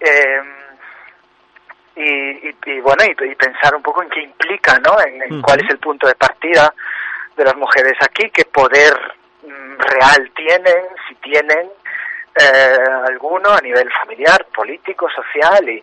eh, 0.00 0.42
y, 1.96 2.48
y, 2.48 2.56
y 2.66 2.80
bueno, 2.80 3.02
y, 3.04 3.24
y 3.30 3.34
pensar 3.34 3.74
un 3.74 3.82
poco 3.82 4.02
en 4.02 4.10
qué 4.10 4.22
implica, 4.22 4.78
¿no? 4.78 5.00
En, 5.00 5.20
cuál 5.42 5.60
es 5.64 5.70
el 5.70 5.78
punto 5.78 6.06
de 6.06 6.14
partida 6.14 6.72
de 7.38 7.44
las 7.44 7.56
mujeres 7.56 7.94
aquí, 8.02 8.28
qué 8.30 8.44
poder 8.44 8.92
mm, 9.42 9.78
real 9.78 10.30
tienen, 10.34 10.84
si 11.08 11.14
tienen 11.16 11.70
eh, 12.34 12.76
alguno 13.06 13.50
a 13.50 13.60
nivel 13.60 13.88
familiar, 13.92 14.44
político, 14.54 15.08
social 15.10 15.68
y, 15.68 15.82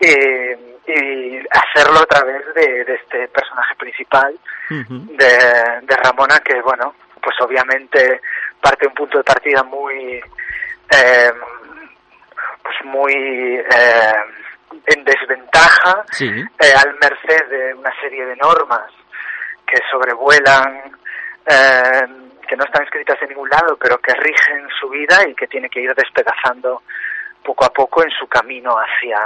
y, 0.00 0.92
y 0.92 1.46
hacerlo 1.50 2.00
a 2.00 2.06
través 2.06 2.42
de, 2.54 2.84
de 2.84 2.94
este 2.94 3.28
personaje 3.28 3.74
principal 3.76 4.36
de, 4.68 5.26
de 5.82 5.96
Ramona 6.02 6.38
que 6.40 6.60
bueno 6.62 6.94
pues 7.22 7.36
obviamente 7.40 8.20
parte 8.60 8.86
un 8.88 8.94
punto 8.94 9.18
de 9.18 9.24
partida 9.24 9.62
muy 9.62 10.14
eh, 10.90 11.32
pues 12.62 12.76
muy 12.84 13.12
eh, 13.14 14.14
en 14.86 15.04
desventaja 15.04 16.04
Sí. 16.10 16.26
eh, 16.28 16.72
al 16.76 16.94
merced 17.00 17.46
de 17.48 17.74
una 17.74 17.92
serie 18.00 18.24
de 18.26 18.36
normas 18.36 18.90
que 19.72 19.80
sobrevuelan 19.90 20.92
eh, 21.46 22.02
que 22.46 22.56
no 22.56 22.64
están 22.64 22.84
escritas 22.84 23.16
en 23.22 23.30
ningún 23.30 23.48
lado 23.48 23.78
pero 23.80 23.96
que 23.98 24.12
rigen 24.12 24.68
su 24.78 24.90
vida 24.90 25.26
y 25.26 25.34
que 25.34 25.46
tiene 25.46 25.70
que 25.70 25.80
ir 25.80 25.94
despedazando 25.94 26.82
poco 27.42 27.64
a 27.64 27.70
poco 27.70 28.04
en 28.04 28.10
su 28.10 28.26
camino 28.26 28.76
hacia 28.76 29.16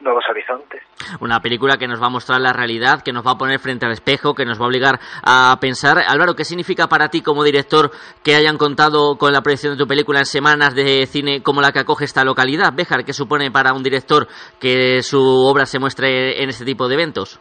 nuevos 0.00 0.24
horizontes 0.28 0.82
Una 1.20 1.40
película 1.40 1.78
que 1.78 1.86
nos 1.86 2.02
va 2.02 2.06
a 2.06 2.10
mostrar 2.10 2.38
la 2.38 2.52
realidad, 2.52 3.02
que 3.02 3.12
nos 3.12 3.26
va 3.26 3.30
a 3.30 3.38
poner 3.38 3.58
frente 3.60 3.86
al 3.86 3.92
espejo, 3.92 4.34
que 4.34 4.44
nos 4.44 4.60
va 4.60 4.64
a 4.64 4.68
obligar 4.68 5.00
a 5.22 5.56
pensar. 5.58 5.96
Álvaro, 6.06 6.34
¿qué 6.34 6.44
significa 6.44 6.86
para 6.86 7.08
ti 7.08 7.22
como 7.22 7.44
director 7.44 7.90
que 8.22 8.34
hayan 8.34 8.58
contado 8.58 9.16
con 9.16 9.32
la 9.32 9.40
proyección 9.40 9.72
de 9.72 9.78
tu 9.78 9.88
película 9.88 10.18
en 10.18 10.26
semanas 10.26 10.74
de 10.74 11.06
cine 11.06 11.42
como 11.42 11.62
la 11.62 11.72
que 11.72 11.78
acoge 11.78 12.04
esta 12.04 12.24
localidad? 12.24 12.74
Béjar, 12.74 13.06
¿qué 13.06 13.14
supone 13.14 13.50
para 13.50 13.72
un 13.72 13.82
director 13.82 14.28
que 14.60 15.02
su 15.02 15.22
obra 15.22 15.64
se 15.64 15.78
muestre 15.78 16.42
en 16.42 16.50
este 16.50 16.66
tipo 16.66 16.88
de 16.88 16.94
eventos? 16.94 17.40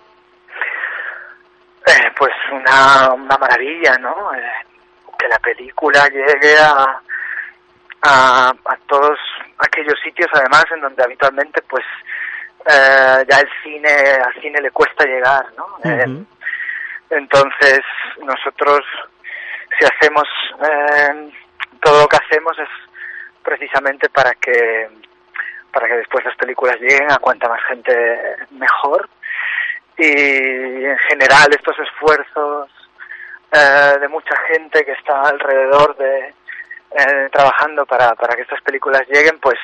Eh, 1.87 2.11
pues 2.17 2.33
una, 2.51 3.13
una 3.13 3.37
maravilla, 3.37 3.97
¿no? 3.99 4.33
Eh, 4.33 4.51
que 5.17 5.27
la 5.27 5.39
película 5.39 6.07
llegue 6.07 6.57
a, 6.59 7.01
a, 8.01 8.49
a 8.49 8.77
todos 8.87 9.19
aquellos 9.59 9.99
sitios, 10.03 10.29
además, 10.33 10.65
en 10.73 10.81
donde 10.81 11.03
habitualmente, 11.03 11.61
pues, 11.63 11.85
eh, 12.67 13.25
ya 13.29 13.39
el 13.39 13.49
cine, 13.63 13.89
al 13.89 14.33
cine 14.41 14.61
le 14.61 14.71
cuesta 14.71 15.05
llegar, 15.05 15.45
¿no? 15.55 15.77
Eh, 15.83 16.23
entonces, 17.11 17.79
nosotros, 18.23 18.81
si 19.77 19.85
hacemos 19.85 20.25
eh, 20.67 21.31
todo 21.81 22.01
lo 22.01 22.07
que 22.07 22.17
hacemos 22.17 22.57
es 22.57 22.69
precisamente 23.43 24.09
para 24.09 24.33
que 24.33 24.89
para 25.71 25.87
que 25.87 25.97
después 25.97 26.23
las 26.23 26.35
películas 26.37 26.79
lleguen 26.79 27.11
a 27.11 27.17
cuanta 27.17 27.49
más 27.49 27.61
gente 27.67 27.93
mejor 28.51 29.09
y 29.97 30.85
en 30.85 30.97
general 31.09 31.47
estos 31.51 31.75
esfuerzos 31.79 32.69
eh, 33.51 33.99
de 33.99 34.07
mucha 34.07 34.35
gente 34.51 34.83
que 34.83 34.91
está 34.93 35.21
alrededor 35.21 35.95
de 35.97 36.33
eh, 36.97 37.29
trabajando 37.31 37.85
para, 37.85 38.13
para 38.15 38.35
que 38.35 38.41
estas 38.43 38.61
películas 38.61 39.01
lleguen 39.07 39.39
pues 39.41 39.57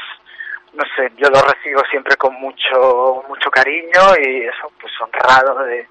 no 0.74 0.84
sé 0.96 1.12
yo 1.18 1.30
lo 1.30 1.42
recibo 1.42 1.82
siempre 1.90 2.16
con 2.16 2.34
mucho 2.36 3.24
mucho 3.28 3.50
cariño 3.50 4.16
y 4.24 4.46
eso 4.46 4.72
pues 4.80 4.94
honrado 5.02 5.64
de, 5.66 5.88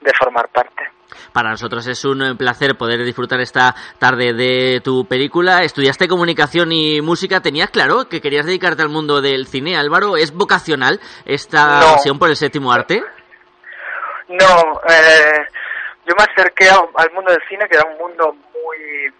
de 0.00 0.12
formar 0.18 0.48
parte 0.48 0.84
para 1.32 1.50
nosotros 1.50 1.86
es 1.86 2.04
un 2.04 2.36
placer 2.36 2.76
poder 2.76 3.02
disfrutar 3.04 3.40
esta 3.40 3.74
tarde 3.98 4.34
de 4.34 4.80
tu 4.84 5.06
película. 5.06 5.62
Estudiaste 5.62 6.06
comunicación 6.06 6.70
y 6.70 7.00
música. 7.00 7.40
¿Tenías 7.40 7.70
claro 7.70 8.08
que 8.10 8.20
querías 8.20 8.44
dedicarte 8.44 8.82
al 8.82 8.90
mundo 8.90 9.22
del 9.22 9.46
cine, 9.46 9.76
Álvaro? 9.78 10.18
¿Es 10.18 10.34
vocacional 10.34 11.00
esta 11.24 11.80
No. 11.80 11.92
pasión 11.94 12.18
por 12.18 12.28
el 12.28 12.36
séptimo 12.36 12.72
arte? 12.72 13.02
No, 14.28 14.80
eh, 14.88 15.46
yo 16.06 16.14
me 16.16 16.24
acerqué 16.24 16.68
a- 16.68 16.88
al 17.02 17.10
mundo 17.12 17.30
del 17.32 17.42
cine, 17.48 17.66
que 17.68 17.76
era 17.76 17.88
un 17.88 17.96
mundo 17.98 18.32
muy 18.34 19.12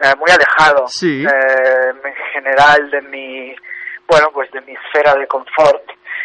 eh, 0.00 0.14
muy 0.18 0.30
alejado 0.30 0.88
Sí. 0.88 1.24
eh, 1.24 1.92
en 2.04 2.14
general 2.32 2.90
de 2.90 3.00
mi 3.02 3.54
bueno 4.08 4.30
pues 4.32 4.50
de 4.50 4.60
mi 4.62 4.72
esfera 4.74 5.14
de 5.14 5.26
confort 5.26 5.82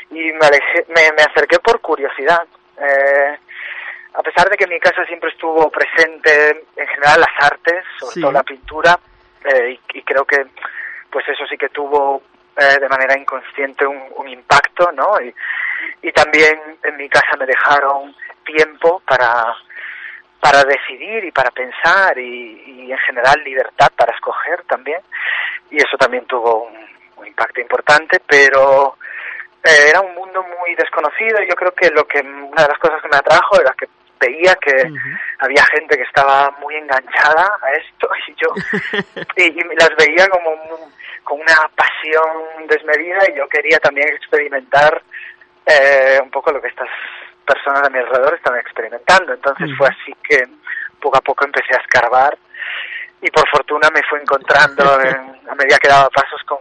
y 0.09 0.31
me 0.33 0.45
alejé, 0.47 0.85
me, 0.89 1.11
me 1.15 1.23
acerqué 1.23 1.59
por 1.59 1.79
curiosidad 1.79 2.45
eh, 2.81 3.37
a 4.15 4.23
pesar 4.23 4.49
de 4.49 4.57
que 4.57 4.63
en 4.63 4.71
mi 4.71 4.79
casa 4.79 5.05
siempre 5.05 5.29
estuvo 5.29 5.69
presente 5.69 6.65
en 6.75 6.87
general 6.87 7.21
las 7.21 7.51
artes 7.51 7.85
sobre 7.99 8.13
Sí. 8.15 8.21
todo 8.21 8.31
la 8.31 8.43
pintura 8.43 8.99
eh, 9.45 9.71
y, 9.93 9.99
y 9.99 10.01
creo 10.03 10.25
que 10.25 10.45
pues 11.11 11.25
eso 11.29 11.45
sí 11.47 11.55
que 11.57 11.69
tuvo 11.69 12.23
eh, 12.57 12.79
de 12.79 12.89
manera 12.89 13.17
inconsciente 13.17 13.85
un, 13.85 14.01
un 14.15 14.27
impacto 14.27 14.91
no 14.91 15.19
y, 15.21 15.33
y 16.01 16.11
también 16.11 16.59
en 16.83 16.97
mi 16.97 17.07
casa 17.09 17.35
me 17.37 17.45
dejaron 17.45 18.15
tiempo 18.45 19.01
para 19.07 19.55
para 20.39 20.63
decidir 20.63 21.25
y 21.25 21.31
para 21.31 21.51
pensar 21.51 22.17
y, 22.17 22.85
y 22.87 22.91
en 22.91 22.97
general 22.99 23.43
libertad 23.43 23.89
para 23.95 24.13
escoger 24.15 24.63
también. 24.69 25.01
Y 25.69 25.77
eso 25.77 25.97
también 25.97 26.25
tuvo 26.27 26.63
un, 26.63 26.77
un 27.17 27.27
impacto 27.27 27.59
importante 27.59 28.19
pero 28.25 28.95
eh, 29.63 29.89
era 29.89 29.99
un 29.99 30.15
mundo 30.15 30.41
muy 30.43 30.73
desconocido. 30.75 31.41
Y 31.43 31.49
yo 31.49 31.55
creo 31.55 31.73
que 31.73 31.89
lo 31.89 32.07
que 32.07 32.21
una 32.21 32.63
de 32.63 32.69
las 32.69 32.79
cosas 32.79 33.01
que 33.01 33.09
me 33.09 33.17
atrajo 33.17 33.59
era 33.59 33.73
que 33.77 33.87
veía 34.19 34.55
que 34.55 34.71
había 35.39 35.65
gente 35.73 35.97
que 35.97 36.03
estaba 36.03 36.51
muy 36.61 36.75
enganchada 36.75 37.57
a 37.61 37.71
esto 37.71 38.09
y 38.27 38.35
yo 38.35 38.53
y, 39.35 39.43
y 39.43 39.75
las 39.75 39.91
veía 39.97 40.27
como 40.29 40.51
un- 40.51 40.93
con 41.29 41.39
una 41.39 41.69
pasión 41.75 42.67
desmedida 42.67 43.19
y 43.31 43.37
yo 43.37 43.47
quería 43.47 43.77
también 43.79 44.07
experimentar 44.09 45.01
eh, 45.67 46.19
un 46.23 46.31
poco 46.31 46.51
lo 46.51 46.59
que 46.59 46.67
estas 46.69 46.89
personas 47.45 47.83
a 47.83 47.89
mi 47.91 47.99
alrededor 47.99 48.33
están 48.33 48.57
experimentando. 48.57 49.33
Entonces 49.33 49.69
fue 49.77 49.87
así 49.87 50.13
que 50.27 50.43
poco 50.99 51.17
a 51.17 51.21
poco 51.21 51.45
empecé 51.45 51.73
a 51.77 51.81
escarbar 51.81 52.35
y 53.21 53.29
por 53.29 53.47
fortuna 53.49 53.89
me 53.93 54.01
fue 54.09 54.21
encontrando 54.21 54.99
en- 55.05 55.49
a 55.49 55.55
medida 55.55 55.77
que 55.77 55.87
daba 55.87 56.09
pasos 56.09 56.41
con, 56.45 56.57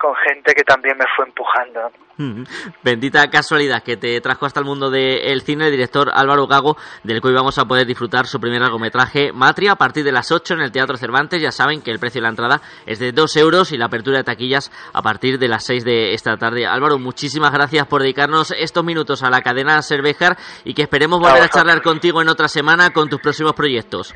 con 0.00 0.14
gente 0.16 0.54
que 0.54 0.64
también 0.64 0.96
me 0.96 1.04
fue 1.14 1.26
empujando. 1.26 1.92
Mm. 2.16 2.44
Bendita 2.82 3.28
casualidad 3.28 3.82
que 3.82 3.96
te 3.96 4.20
trajo 4.20 4.46
hasta 4.46 4.60
el 4.60 4.66
mundo 4.66 4.90
del 4.90 5.42
cine 5.42 5.66
el 5.66 5.70
director 5.70 6.10
Álvaro 6.12 6.46
Gago, 6.46 6.76
del 7.04 7.20
que 7.20 7.28
hoy 7.28 7.34
vamos 7.34 7.58
a 7.58 7.66
poder 7.66 7.86
disfrutar 7.86 8.26
su 8.26 8.40
primer 8.40 8.60
largometraje 8.60 9.32
Matria 9.32 9.72
a 9.72 9.76
partir 9.76 10.04
de 10.04 10.12
las 10.12 10.32
8 10.32 10.54
en 10.54 10.60
el 10.60 10.72
Teatro 10.72 10.96
Cervantes. 10.96 11.40
Ya 11.40 11.52
saben 11.52 11.82
que 11.82 11.90
el 11.90 11.98
precio 11.98 12.20
de 12.20 12.22
la 12.22 12.30
entrada 12.30 12.60
es 12.86 12.98
de 12.98 13.12
2 13.12 13.36
euros 13.36 13.72
y 13.72 13.78
la 13.78 13.86
apertura 13.86 14.18
de 14.18 14.24
taquillas 14.24 14.72
a 14.94 15.02
partir 15.02 15.38
de 15.38 15.48
las 15.48 15.64
6 15.64 15.84
de 15.84 16.14
esta 16.14 16.36
tarde. 16.36 16.66
Álvaro, 16.66 16.98
muchísimas 16.98 17.52
gracias 17.52 17.86
por 17.86 18.00
dedicarnos 18.00 18.52
estos 18.52 18.84
minutos 18.84 19.22
a 19.22 19.30
la 19.30 19.42
cadena 19.42 19.82
Cervejar 19.82 20.36
y 20.64 20.74
que 20.74 20.82
esperemos 20.82 21.20
volver 21.20 21.42
a 21.42 21.48
charlar 21.48 21.82
contigo 21.82 22.22
en 22.22 22.28
otra 22.28 22.48
semana 22.48 22.90
con 22.90 23.08
tus 23.08 23.20
próximos 23.20 23.52
proyectos. 23.52 24.14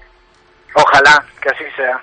Ojalá 0.75 1.25
que 1.41 1.51
así 1.51 1.65
sea. 1.77 2.03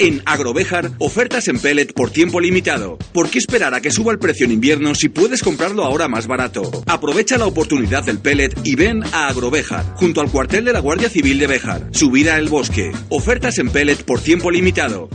En 0.00 0.22
Agrovejar, 0.26 0.92
ofertas 0.98 1.48
en 1.48 1.58
pellet 1.58 1.92
por 1.92 2.10
tiempo 2.10 2.38
limitado. 2.38 2.98
¿Por 3.12 3.28
qué 3.28 3.38
esperar 3.38 3.74
a 3.74 3.80
que 3.80 3.90
suba 3.90 4.12
el 4.12 4.20
precio 4.20 4.46
en 4.46 4.52
invierno 4.52 4.94
si 4.94 5.08
puedes 5.08 5.42
comprarlo 5.42 5.84
ahora 5.84 6.06
más 6.06 6.28
barato? 6.28 6.62
Aprovecha 6.86 7.36
la 7.36 7.46
oportunidad 7.46 8.04
del 8.04 8.20
pellet 8.20 8.54
y 8.62 8.76
ven 8.76 9.02
a 9.12 9.26
Agrovejar, 9.26 9.84
junto 9.96 10.20
al 10.20 10.30
cuartel 10.30 10.64
de 10.66 10.72
la 10.72 10.78
Guardia 10.78 11.10
Civil 11.10 11.40
de 11.40 11.48
Béjar. 11.48 11.88
Subida 11.90 12.36
al 12.36 12.48
bosque. 12.48 12.92
Ofertas 13.08 13.58
en 13.58 13.70
pellet 13.70 14.04
por 14.04 14.20
tiempo 14.20 14.52
limitado. 14.52 15.08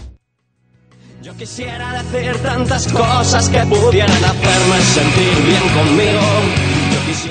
Yo 1.21 1.33
quisiera 1.37 2.03
decir 2.03 2.35
tantas 2.39 2.91
cosas 2.91 3.47
que 3.47 3.59
pudieran 3.59 4.11
hacerme 4.11 4.81
sentir 4.81 5.45
bien 5.45 5.63
conmigo. 5.73 6.72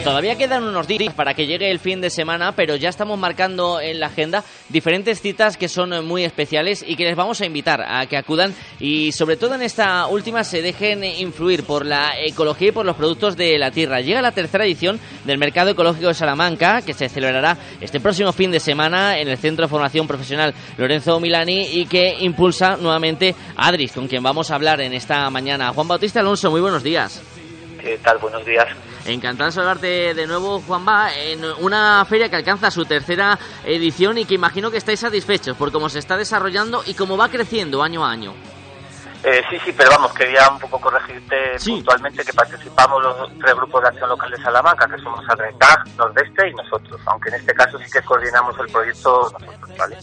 Todavía 0.05 0.37
quedan 0.37 0.65
unos 0.65 0.89
días 0.89 1.15
para 1.15 1.35
que 1.35 1.47
llegue 1.47 1.71
el 1.71 1.79
fin 1.79 2.01
de 2.01 2.11
semana, 2.11 2.53
pero 2.57 2.75
ya 2.75 2.89
estamos 2.89 3.19
marcando 3.19 3.81
en 3.81 4.01
la 4.01 4.07
agenda 4.07 4.43
diferentes 4.69 5.21
citas 5.21 5.57
que 5.57 5.69
son 5.69 6.05
muy 6.05 6.25
especiales 6.25 6.85
y 6.87 6.97
que 6.97 7.05
les 7.05 7.15
vamos 7.15 7.41
a 7.41 7.47
invitar 7.47 7.81
a 7.81 8.07
que 8.07 8.17
acudan 8.17 8.53
y 8.81 9.13
sobre 9.13 9.37
todo 9.37 9.55
en 9.55 9.63
esta 9.63 10.07
última 10.07 10.43
se 10.43 10.61
dejen 10.61 11.05
influir 11.05 11.65
por 11.65 11.87
la 11.87 12.19
ecología 12.19 12.69
y 12.69 12.73
por 12.73 12.85
los 12.85 12.97
productos 12.97 13.37
de 13.37 13.57
la 13.59 13.71
tierra. 13.71 14.01
Llega 14.01 14.21
la 14.21 14.33
tercera 14.33 14.65
edición 14.65 14.99
del 15.25 15.39
Mercado 15.39 15.71
Ecológico 15.71 16.09
de 16.09 16.15
Salamanca 16.15 16.83
que 16.83 16.95
se 16.95 17.09
celebrará 17.09 17.57
este 17.81 18.01
próximo 18.01 18.33
fin 18.33 18.51
de 18.51 18.61
semana 18.61 19.19
en 19.19 19.29
el 19.29 19.39
Centro 19.39 19.67
de 19.67 19.71
Formación 19.71 20.09
Profesional 20.09 20.53
Lorenzo 20.79 21.21
Milani 21.21 21.63
y 21.75 21.87
que 21.87 22.17
impulsa 22.21 22.77
nuevamente 22.77 23.37
Adris, 23.57 23.93
con 23.93 24.09
quien 24.09 24.23
vamos 24.23 24.51
a 24.51 24.57
hablar 24.57 24.81
en 24.81 24.95
esta 24.95 25.31
mañana. 25.31 25.73
Juan 25.73 25.87
Bautista 25.87 26.21
Alonso, 26.21 26.51
muy 26.51 26.61
buenos 26.61 26.83
días. 26.83 27.23
¿Qué 27.81 27.99
tal? 27.99 28.19
Buenos 28.19 28.45
días. 28.45 28.69
Encantado 29.05 29.49
de 29.49 29.53
saludarte 29.53 30.15
de 30.15 30.27
nuevo, 30.29 30.61
Juanba, 30.61 31.13
en 31.13 31.45
una 31.61 32.05
feria 32.05 32.29
que 32.29 32.37
alcanza 32.37 32.71
su 32.71 32.85
tercera 32.85 33.37
edición 33.65 34.19
y 34.19 34.25
que 34.25 34.35
imagino 34.35 34.71
que 34.71 34.77
estáis 34.77 35.01
satisfechos 35.01 35.57
por 35.57 35.73
cómo 35.73 35.89
se 35.89 35.99
está 35.99 36.17
desarrollando 36.17 36.83
y 36.87 36.95
cómo 36.95 37.17
va 37.17 37.29
creciendo 37.29 37.83
año 37.83 38.05
a 38.05 38.13
año. 38.13 38.33
Eh, 39.25 39.43
sí, 39.49 39.57
sí, 39.65 39.73
pero 39.77 39.91
vamos, 39.91 40.13
quería 40.15 40.49
un 40.51 40.59
poco 40.59 40.81
corregirte 40.81 41.37
puntualmente 41.65 42.25
que 42.25 42.33
participamos 42.33 43.03
los 43.03 43.39
tres 43.39 43.55
grupos 43.55 43.83
de 43.83 43.89
acción 43.89 44.09
local 44.09 44.31
de 44.31 44.37
Salamanca, 44.39 44.87
que 44.89 45.01
somos 45.01 45.25
Adretag, 45.29 45.87
Nordeste 45.97 46.49
y 46.49 46.55
nosotros, 46.55 47.01
aunque 47.07 47.29
en 47.29 47.37
este 47.37 47.55
caso 47.55 47.79
sí 47.79 47.85
que 47.93 48.03
coordinamos 48.03 48.59
el 48.59 48.67
proyecto 48.67 49.33
nosotros, 49.33 49.79
¿vale? 49.79 49.97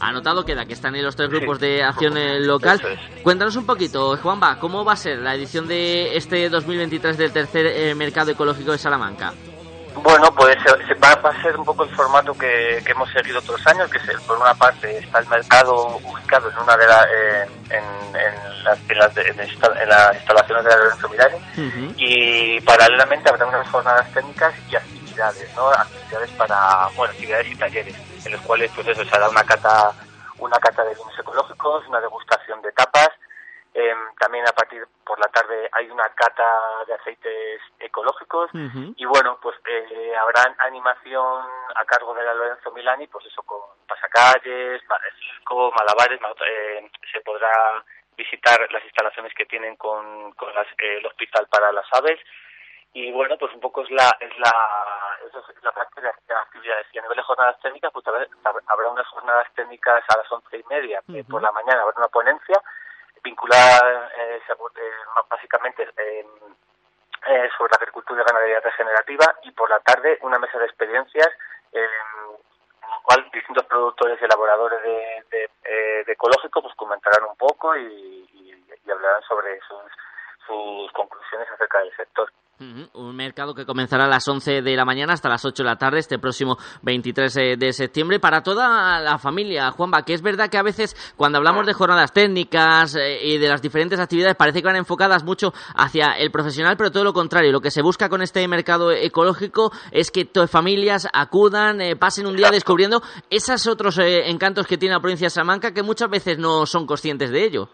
Anotado 0.00 0.44
queda 0.44 0.66
que 0.66 0.72
están 0.72 0.96
en 0.96 1.04
los 1.04 1.14
tres 1.14 1.30
grupos 1.30 1.60
de 1.60 1.84
acción 1.84 2.16
eh, 2.16 2.40
local. 2.40 2.80
Cuéntanos 3.22 3.54
un 3.54 3.64
poquito, 3.66 4.16
Juanba, 4.16 4.58
¿cómo 4.58 4.84
va 4.84 4.94
a 4.94 4.96
ser 4.96 5.18
la 5.18 5.34
edición 5.34 5.68
de 5.68 6.16
este 6.16 6.48
2023 6.48 7.16
del 7.16 7.32
tercer 7.32 7.66
eh, 7.66 7.94
mercado 7.94 8.32
ecológico 8.32 8.72
de 8.72 8.78
Salamanca? 8.78 9.32
Bueno, 9.96 10.32
pues 10.34 10.56
se, 10.62 10.86
se 10.86 10.94
va, 10.94 11.14
va 11.16 11.30
a 11.30 11.42
ser 11.42 11.56
un 11.56 11.64
poco 11.64 11.84
el 11.84 11.90
formato 11.90 12.32
que, 12.34 12.82
que 12.84 12.92
hemos 12.92 13.10
seguido 13.10 13.38
otros 13.38 13.64
años, 13.66 13.90
que 13.90 13.98
es, 13.98 14.20
por 14.22 14.38
una 14.38 14.54
parte 14.54 14.98
está 14.98 15.18
el 15.18 15.28
mercado 15.28 15.96
ubicado 16.02 16.50
en 16.50 16.58
una 16.58 16.76
de 16.76 16.86
las 16.86 17.06
eh, 17.06 17.46
en, 17.70 18.16
en 18.16 18.64
las, 18.64 18.78
en, 18.88 18.98
las 18.98 19.16
en 19.16 19.88
las 19.88 20.14
instalaciones 20.16 20.64
de 20.64 20.70
la 20.70 20.76
Lorenzo 20.76 21.08
Milani 21.08 21.94
y 21.98 22.60
paralelamente 22.62 23.28
habrá 23.28 23.46
unas 23.46 23.68
jornadas 23.68 24.10
técnicas 24.12 24.54
y 24.70 24.76
actividades, 24.76 25.54
¿no? 25.56 25.68
Actividades 25.68 26.30
para, 26.32 26.88
bueno, 26.96 27.12
actividades 27.12 27.48
y 27.48 27.56
talleres, 27.56 27.96
en 28.24 28.32
los 28.32 28.40
cuales 28.42 28.70
pues 28.74 28.88
eso, 28.88 29.04
se 29.04 29.14
hará 29.14 29.28
una 29.28 29.44
cata, 29.44 29.92
una 30.38 30.58
cata 30.58 30.84
de 30.84 30.94
vinos 30.94 31.18
ecológicos, 31.18 31.86
una 31.88 32.00
degustación 32.00 32.60
de 32.62 32.72
tapas, 32.72 33.10
Em, 33.74 34.14
también 34.18 34.46
a 34.46 34.52
partir 34.52 34.86
por 35.02 35.18
la 35.18 35.28
tarde 35.28 35.66
hay 35.72 35.90
una 35.90 36.06
cata 36.10 36.84
de 36.86 36.92
aceites 36.92 37.60
ecológicos 37.78 38.50
y 38.96 39.04
bueno, 39.06 39.38
pues 39.40 39.56
eh, 39.66 40.14
habrá 40.14 40.54
animación 40.58 41.42
a 41.74 41.84
cargo 41.86 42.12
de 42.14 42.22
la 42.22 42.34
Lorenzo 42.34 42.70
Milani, 42.72 43.06
pues 43.06 43.24
eso 43.26 43.42
con 43.44 43.60
pasacalles, 43.88 44.82
circo, 45.18 45.72
malabares, 45.72 46.20
ma- 46.20 46.34
eh, 46.46 46.90
se 47.10 47.20
podrá 47.22 47.82
visitar 48.14 48.60
las 48.70 48.84
instalaciones 48.84 49.32
que 49.34 49.46
tienen 49.46 49.76
con, 49.76 50.32
con 50.32 50.54
las, 50.54 50.66
eh, 50.78 50.98
el 50.98 51.06
hospital 51.06 51.46
para 51.48 51.72
las 51.72 51.86
aves. 51.94 52.20
Y 52.94 53.10
bueno, 53.10 53.38
pues 53.38 53.54
un 53.54 53.60
poco 53.60 53.82
es 53.84 53.90
la 53.90 54.14
es 54.20 54.38
la, 54.38 54.52
es 55.24 55.62
la 55.62 55.72
parte 55.72 55.98
de 56.02 56.12
de 56.28 56.34
actividades. 56.34 56.86
Y 56.92 56.98
a 56.98 57.02
nivel 57.02 57.16
de 57.16 57.22
jornadas 57.22 57.58
técnicas, 57.62 57.90
pues 57.90 58.06
habrá, 58.06 58.26
habrá 58.66 58.88
unas 58.90 59.06
jornadas 59.08 59.48
técnicas 59.54 60.04
a 60.14 60.18
las 60.18 60.30
once 60.30 60.58
y 60.58 60.64
media 60.68 61.00
eh, 61.08 61.24
por 61.30 61.40
la 61.42 61.52
mañana, 61.52 61.80
habrá 61.80 61.94
una 61.96 62.08
ponencia 62.08 62.60
vinculada 63.22 64.10
eh, 64.16 64.40
eh, 64.48 64.90
básicamente 65.28 65.88
eh, 65.96 66.26
sobre 67.56 67.70
la 67.70 67.76
agricultura 67.78 68.22
y 68.22 68.24
ganadería 68.24 68.60
regenerativa 68.60 69.34
y 69.42 69.50
por 69.52 69.70
la 69.70 69.80
tarde 69.80 70.18
una 70.22 70.38
mesa 70.38 70.58
de 70.58 70.66
experiencias 70.66 71.28
en 71.72 71.82
la 71.82 72.98
cual 73.04 73.30
distintos 73.32 73.64
productores 73.66 74.20
y 74.20 74.24
elaboradores 74.24 74.82
de, 74.82 75.24
de, 75.30 75.50
eh, 75.64 76.04
de 76.04 76.12
ecológico 76.12 76.62
pues 76.62 76.74
comentarán 76.74 77.24
un 77.28 77.36
poco 77.36 77.76
y, 77.76 78.28
y- 78.32 78.64
y 78.84 78.90
hablarán 78.90 79.22
sobre 79.22 79.60
sus, 79.60 79.78
sus 80.46 80.90
conclusiones 80.92 81.48
acerca 81.54 81.78
del 81.80 81.90
sector. 81.96 82.28
Un 82.94 83.16
mercado 83.16 83.56
que 83.56 83.66
comenzará 83.66 84.04
a 84.04 84.08
las 84.08 84.28
11 84.28 84.62
de 84.62 84.76
la 84.76 84.84
mañana 84.84 85.14
hasta 85.14 85.28
las 85.28 85.44
8 85.44 85.64
de 85.64 85.68
la 85.68 85.76
tarde 85.78 85.98
este 85.98 86.20
próximo 86.20 86.58
23 86.82 87.34
de- 87.34 87.56
de 87.56 87.72
septiembre 87.72 88.20
para 88.20 88.40
toda 88.44 89.00
la 89.00 89.18
familia. 89.18 89.72
Juanba, 89.72 90.04
que 90.04 90.14
es 90.14 90.22
verdad 90.22 90.48
que 90.48 90.58
a 90.58 90.62
veces 90.62 90.94
cuando 91.16 91.38
hablamos 91.38 91.66
de 91.66 91.72
jornadas 91.72 92.12
técnicas 92.12 92.94
eh, 92.94 93.18
y 93.20 93.38
de 93.38 93.48
las 93.48 93.62
diferentes 93.62 93.98
actividades 93.98 94.36
parece 94.36 94.60
que 94.60 94.66
van 94.68 94.76
enfocadas 94.76 95.24
mucho 95.24 95.52
hacia 95.74 96.12
el 96.12 96.30
profesional, 96.30 96.76
pero 96.76 96.92
todo 96.92 97.02
lo 97.02 97.12
contrario. 97.12 97.50
Lo 97.50 97.60
que 97.60 97.72
se 97.72 97.82
busca 97.82 98.08
con 98.08 98.22
este 98.22 98.46
mercado 98.46 98.92
ecológico 98.92 99.72
es 99.90 100.12
que 100.12 100.28
familias 100.46 101.08
acudan, 101.12 101.80
eh, 101.80 101.96
pasen 101.96 102.26
un 102.28 102.36
día 102.36 102.50
descubriendo 102.52 103.02
esos 103.28 103.66
otros 103.66 103.98
eh, 103.98 104.30
encantos 104.30 104.68
que 104.68 104.78
tiene 104.78 104.94
la 104.94 105.00
provincia 105.00 105.26
de 105.26 105.30
Salamanca 105.30 105.74
que 105.74 105.82
muchas 105.82 106.08
veces 106.08 106.38
no 106.38 106.64
son 106.66 106.86
conscientes 106.86 107.32
de 107.32 107.42
ello. 107.42 107.68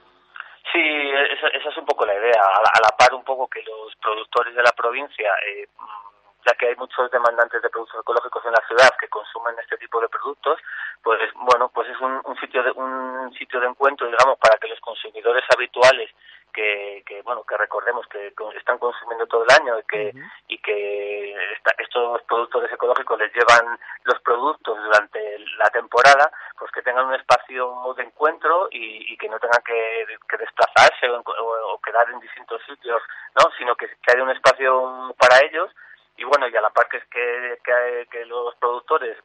Sí, 0.73 0.81
esa, 0.81 1.49
esa 1.49 1.71
es 1.71 1.79
un 1.79 1.87
poco 1.87 2.05
la 2.05 2.13
idea, 2.13 2.43
a 2.79 2.81
la, 2.81 2.97
par 2.97 3.13
un 3.15 3.25
poco 3.25 3.49
que 3.49 3.63
los 3.63 3.95
productores 3.97 4.55
de 4.55 4.63
la 4.63 4.73
provincia, 4.73 5.31
eh, 5.47 5.69
mm, 5.79 6.47
ya 6.47 6.55
que 6.55 6.69
hay 6.69 6.77
muchos 6.77 7.11
demandantes 7.11 7.61
de 7.61 7.69
productos 7.71 8.01
ecológicos 8.01 8.45
en 8.47 8.53
la 8.53 8.63
ciudad 8.67 8.91
que 9.01 9.09
consumen 9.09 9.55
este 9.61 9.77
tipo 9.79 10.01
de 10.01 10.09
productos, 10.09 10.59
pues 11.03 11.19
bueno, 11.35 11.69
pues 11.75 11.89
es 11.89 12.01
un, 12.01 12.21
un 12.25 12.37
sitio 12.39 12.63
de 12.63 12.71
un 12.73 13.33
sitio 13.39 13.61
de 13.61 13.67
encuentro, 13.67 14.07
digamos, 14.07 14.39
para 14.39 14.57
que 14.59 14.69
los 14.69 14.81
consumidores 14.81 15.45
habituales 15.55 16.11
que, 16.53 17.03
que 17.07 17.21
bueno, 17.23 17.45
que 17.45 17.57
recordemos 17.57 18.07
que 18.09 18.33
están 18.57 18.79
consumiendo 18.79 19.27
todo 19.27 19.45
el 19.45 19.51
año 19.61 19.79
y 19.79 19.83
que 19.85 20.15
y 20.49 20.59
que 20.59 21.53
esta- 21.53 21.75
estos 21.79 22.23
productores 22.23 22.73
ecológicos 22.73 23.19
les 23.19 23.33
llevan 23.35 23.79
los 24.05 24.19
productos 24.21 24.77
durante 24.83 25.39
la 25.59 25.69
temporada, 25.71 26.31
pues 26.59 26.71
que 26.73 26.83
tengan 26.83 27.07
un 27.07 27.15
espacio 27.15 27.95
de 27.97 28.03
encuentro 28.03 28.69
y, 28.71 29.17
que 29.17 29.29
no 29.29 29.39
tengan 29.39 29.63
que, 29.65 30.07
desplazarse 30.39 31.09
o, 31.11 31.81
quedar 31.85 32.11
en 32.11 32.21
distintos 32.21 32.63
sitios, 32.67 33.01
¿no? 33.39 33.51
Sino 33.57 33.75
que, 33.77 33.87
que 33.89 34.13
haya 34.13 34.23
un 34.23 34.31
espacio 34.31 35.15
para 35.19 35.45
ellos 35.45 35.71
y 36.17 36.25
bueno, 36.25 36.49
y 36.49 36.57
a 36.57 36.61
la 36.61 36.71
par 36.71 36.89
que, 36.89 37.01
que, 37.11 38.09
que, 38.11 38.25
los 38.27 38.55
productores 38.57 39.17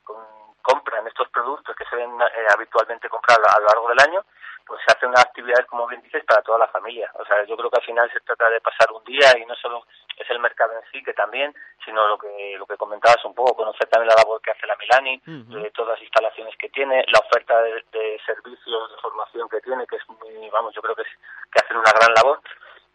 compran 0.62 1.08
estos 1.08 1.28
productos 1.30 1.76
que 1.76 1.86
se 1.86 1.96
ven 1.96 2.10
eh, 2.22 2.48
habitualmente 2.54 3.10
comprar 3.10 3.40
a 3.40 3.60
lo 3.60 3.66
largo 3.66 3.90
del 3.90 4.00
año, 4.08 4.24
pues 4.66 4.82
se 4.86 4.96
hace 4.96 5.06
una 5.06 5.22
actividad, 5.22 5.66
como 5.68 5.88
bien 5.88 6.02
dices, 6.02 6.24
para 6.26 6.42
toda 6.42 6.60
la 6.60 6.68
familia. 6.68 7.12
O 7.16 7.26
sea, 7.26 7.44
yo 7.46 7.56
creo 7.58 7.70
que 7.70 7.80
al 7.80 7.86
final 7.86 8.12
se 8.12 8.20
trata 8.22 8.50
de 8.50 8.62
pasar 8.62 8.92
un 8.92 9.04
día 9.04 9.38
y 9.38 9.46
no 9.46 9.56
solo 9.56 9.86
es 10.18 10.30
el 10.30 10.40
mercado 10.40 10.74
en 10.74 10.84
sí, 10.92 11.04
que 11.04 11.14
también, 11.14 11.54
sino 11.84 12.08
lo 12.08 12.18
que 12.18 12.56
lo 12.58 12.66
que 12.66 12.78
comentabas 12.78 13.24
un 13.26 13.34
poco, 13.34 13.56
conocer 13.56 13.88
también 13.88 14.10
la 14.10 14.22
labor 14.22 14.42
que 14.42 14.52
hace 14.52 14.68
la 14.68 14.78
Milani, 14.78 15.22
de 15.26 15.72
todas 15.72 15.94
las 15.94 16.02
instalaciones 16.02 16.56
que 16.58 16.70
tiene, 16.70 17.06
la 17.08 17.20
oferta 17.20 17.62
de, 17.62 17.84
de 17.92 18.20
servicios, 18.26 18.92
de 18.92 19.02
formación 19.02 19.50
que 19.50 19.62
tiene, 19.62 19.86
que 19.88 19.98
es 19.98 20.10
muy, 20.10 20.50
vamos, 20.50 20.74
yo 20.74 20.82
creo 20.82 20.96
que, 20.96 21.04
es, 21.04 21.10
que 21.52 21.64
hacen 21.64 21.78
una 21.78 21.92
gran 21.92 22.14
labor. 22.14 22.40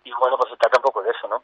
Y 0.05 0.13
bueno, 0.13 0.39
pues 0.39 0.51
se 0.51 0.57
trata 0.57 0.79
un 0.79 0.85
poco 0.85 1.03
de 1.03 1.11
eso, 1.11 1.29
¿no? 1.29 1.43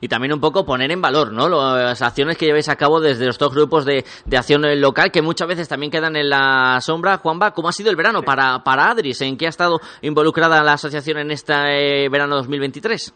Y 0.00 0.08
también 0.08 0.32
un 0.32 0.40
poco 0.40 0.64
poner 0.64 0.90
en 0.90 1.00
valor, 1.00 1.32
¿no? 1.32 1.48
Las 1.48 2.02
acciones 2.02 2.36
que 2.36 2.46
lleváis 2.46 2.68
a 2.68 2.76
cabo 2.76 3.00
desde 3.00 3.26
los 3.26 3.38
dos 3.38 3.54
grupos 3.54 3.84
de, 3.84 4.04
de 4.24 4.36
acción 4.36 4.62
local, 4.80 5.12
que 5.12 5.22
muchas 5.22 5.46
veces 5.46 5.68
también 5.68 5.92
quedan 5.92 6.16
en 6.16 6.28
la 6.28 6.80
sombra. 6.80 7.18
Juanba, 7.18 7.52
¿cómo 7.52 7.68
ha 7.68 7.72
sido 7.72 7.90
el 7.90 7.96
verano 7.96 8.22
para, 8.22 8.64
para 8.64 8.90
Adris? 8.90 9.20
¿En 9.22 9.38
qué 9.38 9.46
ha 9.46 9.50
estado 9.50 9.78
involucrada 10.02 10.62
la 10.62 10.72
asociación 10.72 11.18
en 11.18 11.30
este 11.30 11.54
eh, 11.54 12.08
verano 12.08 12.36
2023? 12.36 13.14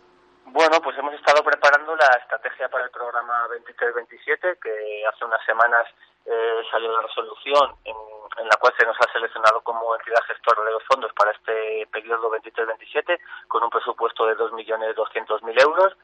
Bueno, 0.53 0.79
pues 0.83 0.97
hemos 0.99 1.15
estado 1.15 1.43
preparando 1.43 1.95
la 1.97 2.07
estrategia 2.23 2.69
para 2.69 2.85
el 2.85 2.91
programa 2.91 3.47
23-27, 3.49 4.59
que 4.63 5.03
hace 5.07 5.25
unas 5.25 5.45
semanas 5.45 5.87
eh, 6.25 6.63
salió 6.71 6.93
la 6.93 7.03
resolución 7.03 7.75
en, 7.85 7.97
en 8.39 8.47
la 8.47 8.57
cual 8.61 8.73
se 8.79 8.87
nos 8.87 8.97
ha 9.01 9.13
seleccionado 9.13 9.61
como 9.63 9.95
entidad 9.97 10.23
gestora 10.27 10.63
de 10.65 10.73
los 10.73 10.85
fondos 10.85 11.13
para 11.15 11.33
este 11.33 11.87
periodo 11.91 12.31
23-27, 12.31 13.19
con 13.49 13.63
un 13.65 13.71
presupuesto 13.71 14.27
de 14.27 14.37
2.200.000 14.37 15.63
euros. 15.63 15.97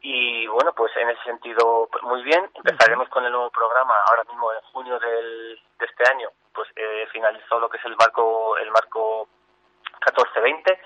Y 0.00 0.46
bueno, 0.46 0.72
pues 0.74 0.96
en 0.96 1.10
ese 1.10 1.22
sentido, 1.24 1.88
pues, 1.90 2.02
muy 2.04 2.22
bien. 2.22 2.48
Empezaremos 2.54 3.08
con 3.08 3.24
el 3.24 3.32
nuevo 3.32 3.50
programa 3.50 3.94
ahora 4.08 4.24
mismo 4.24 4.52
en 4.52 4.60
junio 4.72 4.98
del, 4.98 5.60
de 5.78 5.86
este 5.86 6.10
año. 6.10 6.28
Pues 6.54 6.68
eh, 6.76 7.06
finalizó 7.12 7.58
lo 7.58 7.68
que 7.68 7.78
es 7.78 7.84
el 7.84 7.96
marco, 7.96 8.56
el 8.58 8.70
marco 8.70 9.28
14-20 10.00 10.78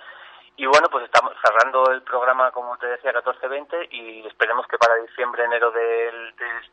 y 0.56 0.66
bueno, 0.66 0.88
pues 0.90 1.04
estamos 1.04 1.32
cerrando 1.44 1.90
el 1.90 2.02
programa, 2.02 2.50
como 2.52 2.76
te 2.78 2.86
decía, 2.86 3.12
14-20 3.12 3.88
y 3.90 4.26
esperemos 4.26 4.66
que 4.66 4.76
para 4.78 4.96
diciembre, 4.96 5.44
enero 5.44 5.70
del, 5.70 6.36
del- 6.36 6.70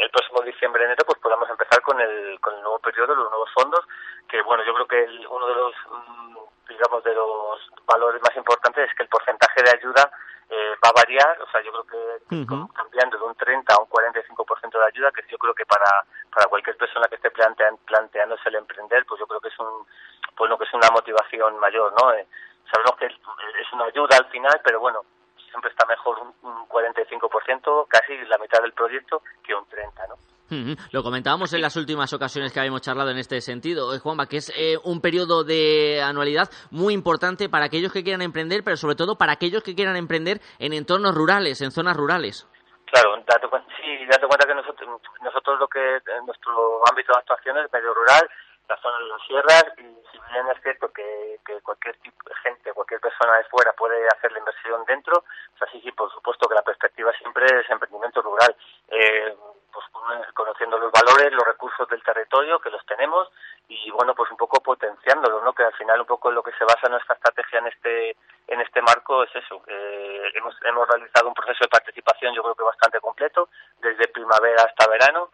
el 0.00 0.10
próximo 0.10 0.40
diciembre, 0.42 0.84
enero, 0.84 1.04
pues 1.06 1.18
podamos 1.18 1.48
empezar 1.50 1.80
con 1.82 2.00
el, 2.00 2.38
con 2.40 2.54
el 2.54 2.60
nuevo 2.62 2.78
periodo, 2.78 3.14
los 3.14 3.30
nuevos 3.30 3.50
fondos, 3.52 3.84
que 4.28 4.40
bueno, 4.42 4.62
yo 4.64 4.74
creo 4.74 4.86
que 4.86 5.04
el- 5.04 5.26
uno 5.26 5.46
de 5.46 5.54
los, 5.54 5.74
mm, 5.90 6.36
digamos, 6.68 7.02
de 7.04 7.14
los 7.14 7.70
valores 7.86 8.20
más 8.22 8.36
importantes 8.36 8.88
es 8.88 8.94
que 8.96 9.02
el 9.04 9.08
porcentaje 9.08 9.62
de 9.62 9.70
ayuda 9.70 10.10
eh, 10.50 10.74
va 10.82 10.88
a 10.88 10.92
variar, 11.04 11.38
o 11.42 11.50
sea, 11.50 11.60
yo 11.60 11.70
creo 11.72 11.84
que 11.84 12.36
cambiando 12.72 13.18
de 13.18 13.24
un 13.24 13.34
30 13.34 13.74
a 13.74 13.80
un 13.80 13.86
45% 13.86 14.78
de 14.78 14.86
ayuda, 14.86 15.10
que 15.12 15.20
yo 15.30 15.36
creo 15.36 15.52
que 15.54 15.66
para, 15.66 15.84
para 16.32 16.46
cualquier 16.46 16.74
persona 16.78 17.06
que 17.06 17.16
esté 17.16 17.30
plantean, 17.30 17.76
planteándose 17.84 18.48
el 18.48 18.54
emprender, 18.54 19.04
pues 19.04 19.18
yo 19.20 19.26
creo 19.26 19.40
que 19.42 19.48
es 19.48 19.58
un, 19.58 19.86
pues 20.34 20.48
no, 20.48 20.56
que 20.56 20.64
es 20.64 20.72
una 20.72 20.88
motivación 20.90 21.58
mayor, 21.58 21.92
¿no? 22.00 22.12
Eh, 22.14 22.26
sabemos 22.72 22.96
que 22.98 23.06
es 23.06 23.72
una 23.74 23.84
ayuda 23.84 24.16
al 24.16 24.24
final, 24.30 24.58
pero 24.64 24.80
bueno, 24.80 25.02
siempre 25.58 25.70
está 25.70 25.86
mejor 25.86 26.18
un, 26.20 26.48
un 26.48 26.68
45%, 26.68 27.86
casi 27.88 28.16
la 28.28 28.38
mitad 28.38 28.62
del 28.62 28.72
proyecto, 28.72 29.22
que 29.42 29.54
un 29.54 29.66
30, 29.66 30.06
¿no? 30.06 30.14
Ujú. 30.50 30.76
Lo 30.92 31.02
comentábamos 31.02 31.52
en 31.52 31.60
las 31.60 31.76
últimas 31.76 32.12
ocasiones 32.14 32.52
que 32.52 32.60
habíamos 32.60 32.80
charlado 32.80 33.10
en 33.10 33.18
este 33.18 33.40
sentido, 33.40 33.94
eh, 33.94 33.98
Juanma, 33.98 34.26
que 34.26 34.38
es 34.38 34.50
eh, 34.56 34.78
un 34.84 35.02
periodo 35.02 35.44
de 35.44 36.00
anualidad 36.00 36.48
muy 36.70 36.94
importante 36.94 37.50
para 37.50 37.66
aquellos 37.66 37.92
que 37.92 38.02
quieran 38.02 38.22
emprender, 38.22 38.62
pero 38.64 38.76
sobre 38.76 38.94
todo 38.94 39.18
para 39.18 39.32
aquellos 39.32 39.62
que 39.62 39.74
quieran 39.74 39.96
emprender 39.96 40.40
en 40.58 40.72
entornos 40.72 41.14
rurales, 41.14 41.60
en 41.60 41.70
zonas 41.70 41.96
rurales. 41.96 42.48
Claro, 42.86 43.16
date 43.26 43.46
sí, 43.76 44.06
date 44.06 44.26
cuenta 44.26 44.46
que 44.46 44.54
nosotros, 44.54 45.02
nosotros 45.20 45.58
lo 45.58 45.68
que 45.68 45.96
en 45.96 46.24
nuestro 46.24 46.80
ámbito 46.88 47.12
de 47.12 47.18
actuación 47.18 47.58
es 47.58 47.70
medio 47.70 47.92
rural, 47.92 48.30
la 48.68 48.76
zona 48.78 48.98
de 48.98 49.04
las 49.04 49.22
sierras, 49.22 49.64
y 49.78 49.82
si 50.10 50.18
bien 50.32 50.46
es 50.48 50.62
cierto 50.62 50.92
que, 50.92 51.40
que 51.44 51.60
cualquier 51.62 51.96
tipo 51.98 52.28
de 52.28 52.34
gente, 52.36 52.72
cualquier 52.72 53.00
persona 53.00 53.38
de 53.38 53.44
fuera 53.44 53.72
puede 53.72 54.06
hacer 54.08 54.32
la 54.32 54.38
inversión 54.38 54.84
dentro, 54.84 55.18
o 55.18 55.58
sea, 55.58 55.68
sí, 55.72 55.90
por 55.92 56.12
supuesto 56.12 56.48
que 56.48 56.54
la 56.54 56.62
perspectiva 56.62 57.12
siempre 57.14 57.46
es 57.46 57.70
emprendimiento 57.70 58.20
rural. 58.22 58.54
Eh, 58.88 59.36
pues 59.72 59.86
conociendo 60.34 60.78
los 60.78 60.90
valores, 60.90 61.32
los 61.32 61.46
recursos 61.46 61.86
del 61.88 62.02
territorio, 62.02 62.58
que 62.58 62.70
los 62.70 62.84
tenemos, 62.86 63.28
y 63.68 63.90
bueno, 63.90 64.14
pues 64.14 64.30
un 64.30 64.36
poco 64.36 64.60
potenciándolos, 64.60 65.42
¿no? 65.42 65.52
Que 65.52 65.62
al 65.62 65.74
final 65.74 66.00
un 66.00 66.06
poco 66.06 66.30
lo 66.30 66.42
que 66.42 66.52
se 66.52 66.64
basa 66.64 66.88
nuestra 66.88 67.14
estrategia 67.14 67.58
en 67.60 67.66
este 67.66 68.16
en 68.48 68.60
este 68.62 68.80
marco 68.80 69.22
es 69.22 69.36
eso. 69.36 69.62
Eh, 69.66 70.32
hemos, 70.34 70.56
hemos 70.64 70.88
realizado 70.88 71.28
un 71.28 71.34
proceso 71.34 71.58
de 71.60 71.68
participación, 71.68 72.34
yo 72.34 72.42
creo 72.42 72.54
que 72.54 72.64
bastante 72.64 72.98
completo, 73.00 73.50
desde 73.78 74.08
primavera 74.08 74.62
hasta 74.62 74.88
verano. 74.88 75.30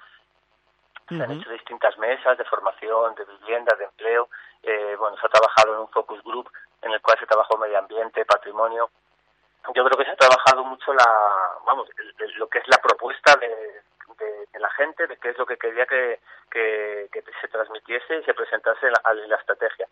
Se 1.08 1.22
han 1.22 1.30
hecho 1.32 1.50
distintas 1.50 1.96
mesas 1.98 2.38
de 2.38 2.44
formación, 2.44 3.14
de 3.14 3.24
vivienda, 3.24 3.76
de 3.76 3.84
empleo. 3.84 4.28
Eh, 4.62 4.96
bueno, 4.98 5.16
se 5.18 5.26
ha 5.26 5.28
trabajado 5.28 5.74
en 5.74 5.80
un 5.80 5.88
focus 5.88 6.22
group 6.22 6.50
en 6.82 6.92
el 6.92 7.00
cual 7.00 7.18
se 7.18 7.26
trabajó 7.26 7.58
medio 7.58 7.78
ambiente, 7.78 8.24
patrimonio. 8.24 8.90
Yo 9.74 9.84
creo 9.84 9.98
que 9.98 10.04
se 10.04 10.10
ha 10.10 10.16
trabajado 10.16 10.64
mucho 10.64 10.92
la, 10.92 11.06
vamos, 11.66 11.88
lo 12.36 12.48
que 12.48 12.58
es 12.58 12.68
la 12.68 12.78
propuesta 12.78 13.34
de, 13.36 13.82
de, 14.18 14.60
la 14.60 14.70
gente, 14.70 15.06
de 15.06 15.16
qué 15.16 15.30
es 15.30 15.38
lo 15.38 15.46
que 15.46 15.56
quería 15.56 15.86
que, 15.86 16.20
que, 16.50 17.08
se 17.40 17.48
transmitiese 17.48 18.18
y 18.18 18.24
se 18.24 18.34
presentase 18.34 18.86
en 18.86 19.28
la, 19.28 19.36
estrategia. 19.36 19.86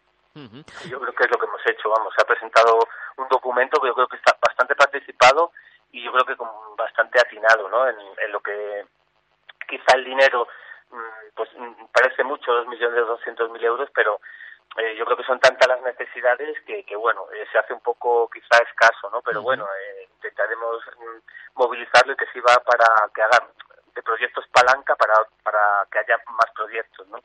Yo 0.88 1.00
creo 1.00 1.12
que 1.12 1.24
es 1.24 1.30
lo 1.30 1.38
que 1.38 1.46
hemos 1.46 1.60
hecho, 1.66 1.90
vamos, 1.90 2.14
se 2.14 2.22
ha 2.22 2.26
presentado 2.26 2.78
un 3.16 3.28
documento 3.28 3.80
que 3.80 3.88
yo 3.88 3.94
creo 3.94 4.08
que 4.08 4.16
está 4.16 4.36
bastante 4.40 4.74
participado 4.74 5.52
y 5.90 6.02
yo 6.02 6.12
creo 6.12 6.24
que 6.24 6.36
con 6.36 6.48
bastante 6.76 7.20
atinado, 7.20 7.68
¿no? 7.68 7.86
En, 7.88 8.32
lo 8.32 8.40
que 8.40 8.86
quizá 9.68 9.96
el 9.96 10.04
dinero, 10.04 10.48
pues 11.34 11.48
mm, 11.56 11.86
parece 11.92 12.24
mucho, 12.24 12.52
dos 12.52 12.66
millones 12.66 12.96
de 12.96 13.02
doscientos 13.02 13.50
mil 13.50 13.64
euros, 13.64 13.88
pero 13.94 14.20
eh, 14.76 14.96
yo 14.96 15.04
creo 15.04 15.16
que 15.16 15.24
son 15.24 15.38
tantas 15.40 15.68
las 15.68 15.82
necesidades 15.82 16.58
que, 16.66 16.84
que 16.84 16.96
bueno, 16.96 17.26
eh, 17.34 17.46
se 17.52 17.58
hace 17.58 17.74
un 17.74 17.80
poco 17.80 18.28
quizá 18.30 18.62
escaso, 18.62 19.10
¿no? 19.10 19.20
Pero 19.22 19.42
bueno, 19.42 19.66
eh, 19.66 20.08
intentaremos 20.14 20.82
mm, 20.98 21.58
movilizarlo 21.60 22.12
y 22.12 22.16
que 22.16 22.26
sirva 22.32 22.56
para 22.64 22.86
que 23.14 23.22
hagan 23.22 23.48
de 23.94 24.02
proyectos 24.02 24.46
palanca 24.48 24.96
para, 24.96 25.14
para 25.42 25.86
que 25.90 25.98
haya 25.98 26.16
más 26.26 26.50
proyectos, 26.54 27.06
¿no? 27.08 27.18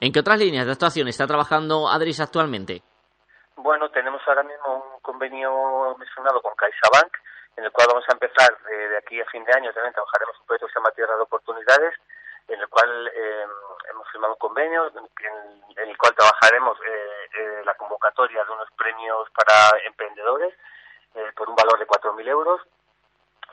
¿En 0.00 0.12
qué 0.12 0.20
otras 0.20 0.38
líneas 0.38 0.64
de 0.64 0.72
actuación 0.72 1.08
está 1.08 1.26
trabajando 1.26 1.88
Adris 1.88 2.20
actualmente? 2.20 2.82
Bueno, 3.56 3.90
tenemos 3.90 4.22
ahora 4.26 4.42
mismo 4.42 4.94
un 4.94 5.00
convenio 5.00 5.94
mencionado 5.98 6.40
con 6.40 6.54
CaixaBank, 6.54 7.12
en 7.56 7.64
el 7.64 7.72
cual 7.72 7.88
vamos 7.88 8.04
a 8.08 8.12
empezar 8.12 8.56
de, 8.64 8.96
aquí 8.96 9.20
a 9.20 9.26
fin 9.26 9.44
de 9.44 9.52
año, 9.52 9.72
también 9.74 9.92
trabajaremos 9.92 10.40
un 10.40 10.46
proyecto 10.46 10.66
que 10.66 10.72
se 10.72 10.78
llama 10.78 10.90
Tierra 10.92 11.16
de 11.16 11.22
Oportunidades, 11.22 11.94
en 12.50 12.60
el 12.60 12.68
cual 12.68 13.10
eh, 13.14 13.46
hemos 13.90 14.10
firmado 14.10 14.34
un 14.34 14.38
convenio, 14.38 14.86
en, 14.86 15.88
el 15.88 15.96
cual 15.96 16.14
trabajaremos 16.14 16.78
eh, 16.86 17.28
eh, 17.38 17.62
la 17.64 17.74
convocatoria 17.74 18.44
de 18.44 18.52
unos 18.52 18.70
premios 18.72 19.30
para 19.30 19.78
emprendedores 19.86 20.54
por 21.34 21.48
un 21.48 21.56
valor 21.56 21.76
de 21.78 21.88
4.000 21.88 22.28
euros 22.28 22.60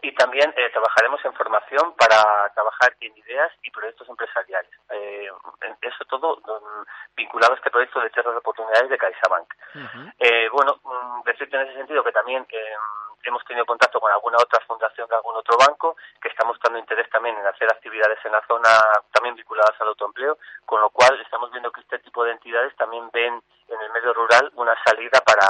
y 0.01 0.13
también 0.13 0.53
eh, 0.55 0.69
trabajaremos 0.71 1.23
en 1.25 1.33
formación 1.33 1.93
para 1.93 2.51
trabajar 2.53 2.95
en 3.01 3.17
ideas 3.17 3.51
y 3.63 3.71
proyectos 3.71 4.07
empresariales. 4.09 4.71
Eh, 4.91 5.29
eso 5.81 6.05
todo 6.05 6.35
um, 6.35 6.85
vinculado 7.15 7.53
a 7.53 7.55
este 7.55 7.71
proyecto 7.71 7.99
de 7.99 8.09
tierras 8.09 8.33
de 8.33 8.39
oportunidades 8.39 8.89
de 8.89 8.97
CaixaBank. 8.97 9.53
eh, 10.19 10.49
bueno, 10.51 10.79
um, 10.83 11.23
decirte 11.23 11.55
en 11.55 11.67
ese 11.67 11.77
sentido 11.77 12.03
que 12.03 12.11
también 12.11 12.45
eh, 12.49 12.75
hemos 13.23 13.43
tenido 13.45 13.65
contacto 13.65 13.99
con 13.99 14.11
alguna 14.11 14.37
otra 14.37 14.59
fundación 14.67 15.07
de 15.09 15.15
algún 15.15 15.35
otro 15.35 15.57
banco 15.57 15.95
que 16.21 16.29
está 16.29 16.45
mostrando 16.45 16.79
interés 16.79 17.09
también 17.09 17.35
en 17.37 17.45
hacer 17.45 17.67
actividades 17.71 18.17
en 18.23 18.31
la 18.31 18.41
zona 18.47 18.69
también 19.11 19.35
vinculadas 19.35 19.79
al 19.79 19.89
autoempleo, 19.89 20.37
con 20.65 20.81
lo 20.81 20.89
cual 20.89 21.19
estamos 21.21 21.51
viendo 21.51 21.71
que 21.71 21.81
este 21.81 21.99
tipo 21.99 22.23
de 22.23 22.31
entidades 22.31 22.75
también 22.75 23.09
ven 23.11 23.41
en 23.67 23.81
el 23.81 23.91
medio 23.91 24.13
rural 24.13 24.51
una 24.55 24.75
salida 24.85 25.19
para, 25.25 25.47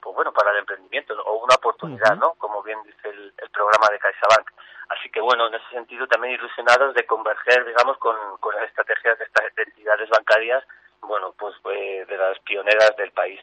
pues 0.00 0.14
bueno, 0.14 0.32
para 0.32 0.50
el 0.52 0.58
emprendimiento 0.58 1.14
o 1.14 1.44
una 1.44 1.54
oportunidad, 1.54 2.16
¿no? 2.16 2.34
Como 2.34 2.62
bien 2.62 2.78
dice 2.84 3.08
el, 3.08 3.32
programa 3.54 3.86
de 3.88 4.00
CaixaBank. 4.00 4.50
Así 4.88 5.08
que 5.10 5.20
bueno, 5.20 5.46
en 5.46 5.54
ese 5.54 5.68
sentido 5.70 6.08
también 6.08 6.34
ilusionados 6.34 6.92
de 6.94 7.06
converger, 7.06 7.64
digamos, 7.64 7.96
con, 7.98 8.16
con 8.40 8.54
las 8.56 8.64
estrategias 8.64 9.16
de 9.18 9.24
estas 9.24 9.44
entidades 9.56 10.10
bancarias, 10.10 10.64
bueno, 11.00 11.32
pues 11.38 11.54
eh, 11.72 12.04
de 12.08 12.16
las 12.16 12.38
pioneras 12.40 12.94
del 12.96 13.12
país. 13.12 13.40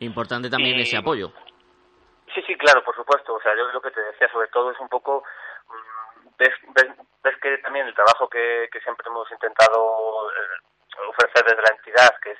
Importante 0.00 0.48
también 0.48 0.78
ese 0.80 0.96
apoyo. 0.96 1.32
Sí, 2.34 2.42
sí, 2.42 2.56
claro, 2.56 2.82
por 2.84 2.94
supuesto. 2.94 3.34
O 3.34 3.40
sea, 3.40 3.54
yo 3.56 3.68
lo 3.68 3.80
que 3.80 3.90
te 3.90 4.02
decía 4.02 4.30
sobre 4.30 4.48
todo 4.48 4.70
es 4.70 4.80
un 4.80 4.88
poco 4.88 5.24
mm, 5.68 6.28
ves, 6.38 6.54
ves, 7.22 7.36
que 7.40 7.58
también 7.58 7.86
el 7.86 7.94
trabajo 7.94 8.28
que, 8.28 8.68
que 8.72 8.80
siempre 8.80 9.06
hemos 9.08 9.30
intentado 9.30 10.30
eh, 10.30 11.06
ofrecer 11.08 11.44
desde 11.44 11.62
la 11.62 11.76
entidad, 11.76 12.14
que 12.22 12.32
es 12.32 12.38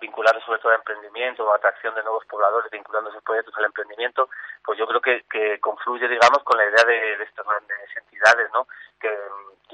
vinculado 0.00 0.40
sobre 0.40 0.58
todo 0.58 0.72
al 0.72 0.78
emprendimiento 0.78 1.44
o 1.44 1.54
atracción 1.54 1.94
de 1.94 2.02
nuevos 2.02 2.24
pobladores, 2.26 2.70
vinculando 2.70 3.10
esos 3.10 3.22
proyectos 3.22 3.54
al 3.56 3.66
emprendimiento, 3.66 4.28
pues 4.64 4.78
yo 4.78 4.86
creo 4.86 5.00
que, 5.00 5.24
que 5.30 5.60
confluye, 5.60 6.08
digamos, 6.08 6.42
con 6.44 6.58
la 6.58 6.64
idea 6.64 6.84
de, 6.84 7.22
estas 7.22 7.46
grandes 7.46 7.96
entidades, 7.96 8.50
¿no? 8.52 8.66
Que, 9.00 9.10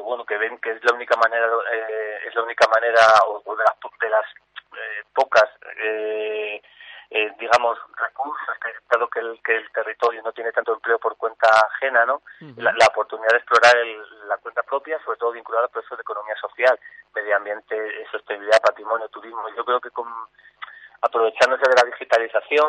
bueno, 0.03 0.25
que 0.25 0.37
ven 0.37 0.59
que 0.59 0.73
es 0.73 0.85
la 0.85 0.95
única 0.95 1.17
manera, 1.17 1.47
eh, 1.73 2.21
es 2.27 2.35
la 2.35 2.43
única 2.43 2.69
manera, 2.69 3.01
o, 3.27 3.57
de 3.57 3.65
las, 3.65 3.77
de 4.01 4.11
las 4.11 4.27
eh, 4.73 5.05
pocas 5.15 5.49
eh, 5.79 6.63
eh, 7.11 7.33
digamos, 7.39 7.79
recursos, 7.97 8.57
dado 8.91 9.09
que 9.09 9.21
el, 9.21 9.41
que 9.43 9.57
el 9.57 9.71
territorio 9.71 10.23
no 10.23 10.33
tiene 10.33 10.53
tanto 10.53 10.75
empleo 10.75 10.99
por 10.99 11.17
cuenta 11.17 11.49
ajena, 11.73 12.05
¿no? 12.05 12.23
la, 12.57 12.87
oportunidad 12.89 13.31
de 13.31 13.39
explorar 13.39 13.75
la 14.27 14.37
cuenta 14.39 14.63
propia, 14.63 14.99
sobre 15.05 15.19
todo 15.19 15.33
vinculada 15.33 15.67
a 15.67 15.69
procesos 15.69 15.99
de 15.99 16.03
economía 16.03 16.35
social, 16.41 16.79
medio 17.15 17.37
ambiente, 17.37 17.77
sostenibilidad, 18.11 18.61
patrimonio, 18.61 19.09
turismo. 19.09 19.43
Yo 19.57 19.65
creo 19.65 19.81
que 19.81 19.91
con 19.91 20.07
aprovechándose 21.03 21.63
de 21.69 21.77
la 21.77 21.85
digitalización, 21.85 22.69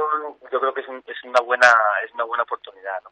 yo 0.52 0.60
creo 0.60 0.74
que 0.74 0.82
es, 0.82 0.88
es 1.08 1.24
una 1.24 1.42
buena 1.42 1.68
es 2.04 2.14
una 2.14 2.26
buena 2.26 2.44
oportunidad, 2.44 3.02
¿no? 3.04 3.12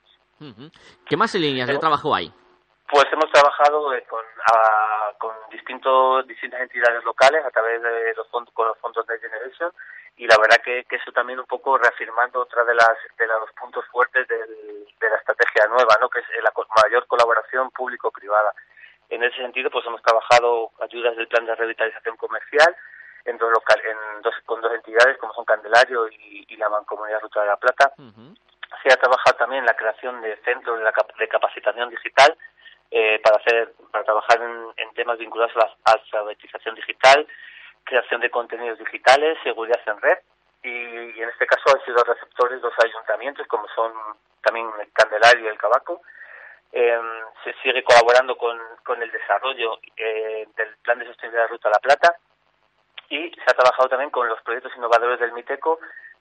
¿Qué 1.06 1.16
más 1.16 1.34
líneas 1.36 1.68
de 1.68 1.78
trabajo 1.78 2.14
hay? 2.14 2.32
Pues 2.88 3.06
hemos 3.12 3.32
trabajado 3.32 3.94
eh, 3.94 4.04
con, 4.04 4.24
con 5.18 5.34
distintos, 5.50 6.28
distintas 6.28 6.62
entidades 6.62 7.04
locales 7.04 7.44
a 7.44 7.50
través 7.50 7.82
de 7.82 8.14
los 8.16 8.28
fondos, 8.30 8.54
con 8.54 8.68
los 8.68 8.78
fondos 8.78 9.06
de 9.08 9.20
Generation 9.20 9.72
y 10.18 10.28
la 10.28 10.38
verdad 10.38 10.62
que, 10.64 10.86
que, 10.86 10.96
eso 10.96 11.12
también 11.12 11.40
un 11.40 11.46
poco 11.46 11.78
reafirmando 11.78 12.42
otra 12.42 12.64
de 12.64 12.76
las 12.76 12.96
de 13.18 13.28
los 13.28 13.52
puntos 13.60 13.84
fuertes 13.88 14.28
del, 14.28 14.86
de 15.00 15.10
la 15.10 15.18
estrategia 15.18 15.68
nueva, 15.68 15.98
¿no? 16.00 16.10
que 16.10 16.20
es 16.20 16.26
la 16.42 16.54
mayor 16.84 17.06
colaboración 17.08 17.70
público-privada. 17.72 18.54
En 19.10 19.24
ese 19.24 19.38
sentido, 19.38 19.70
pues 19.70 19.86
hemos 19.86 20.02
trabajado 20.02 20.72
ayudas 20.82 21.16
del 21.16 21.28
plan 21.28 21.46
de 21.46 21.56
revitalización 21.56 22.18
comercial 22.18 22.76
en 23.26 23.38
dos 23.38 23.52
local, 23.52 23.82
en 23.84 24.22
dos, 24.22 24.34
con 24.46 24.62
dos 24.62 24.74
entidades 24.74 25.18
como 25.18 25.34
son 25.34 25.46
Candelario 25.46 26.08
y, 26.08 26.56
la 26.56 26.70
Mancomunidad 26.70 27.20
Ruta 27.20 27.42
de 27.42 27.48
la 27.48 27.58
Plata. 27.58 27.92
Se 28.82 28.94
ha 28.94 28.96
trabajado 28.96 29.36
también 29.36 29.66
la 29.66 29.76
creación 29.76 30.22
de 30.22 30.38
centros 30.38 30.80
de, 30.80 30.86
de 31.20 31.28
capacitación 31.28 31.90
digital 31.90 32.38
eh, 32.92 33.20
para 33.24 33.38
hacer 33.38 33.74
para 33.92 34.04
trabajar 34.04 34.42
en, 34.42 34.94
temas 34.94 35.18
vinculados 35.18 35.56
a 35.56 35.60
la 35.60 35.76
alfabetización 35.84 36.76
digital, 36.76 37.28
creación 37.84 38.22
de 38.22 38.30
contenidos 38.30 38.80
digitales, 38.80 39.38
seguridad 39.44 39.80
en 39.88 40.00
red 40.00 40.18
y, 40.64 41.22
en 41.22 41.30
este 41.30 41.46
caso 41.46 41.76
han 41.76 41.84
sido 41.84 42.04
receptores 42.04 42.62
dos 42.62 42.74
ayuntamientos 42.84 43.46
como 43.48 43.68
son 43.76 43.92
también 44.42 44.70
el 44.80 44.92
Candelario 44.94 45.46
y 45.46 45.48
el 45.48 45.58
Cabaco. 45.58 46.02
Eh, 46.72 47.00
se 47.44 47.54
sigue 47.62 47.84
colaborando 47.84 48.38
con, 48.38 48.60
con 48.84 49.02
el 49.02 49.12
desarrollo 49.12 49.80
eh, 49.96 50.48
del 50.56 50.76
Plan 50.78 51.00
de 51.00 51.06
Sostenibilidad 51.06 51.44
de 51.44 51.50
Ruta 51.50 51.70
a 51.70 51.72
la 51.72 51.80
Plata 51.80 52.16
y 53.10 53.32
se 53.32 53.44
ha 53.48 53.54
trabajado 53.54 53.90
también 53.90 54.10
con 54.10 54.28
los 54.28 54.42
proyectos 54.42 54.76
innovadores 54.76 55.20
del 55.20 55.34
MITECO 55.34 55.80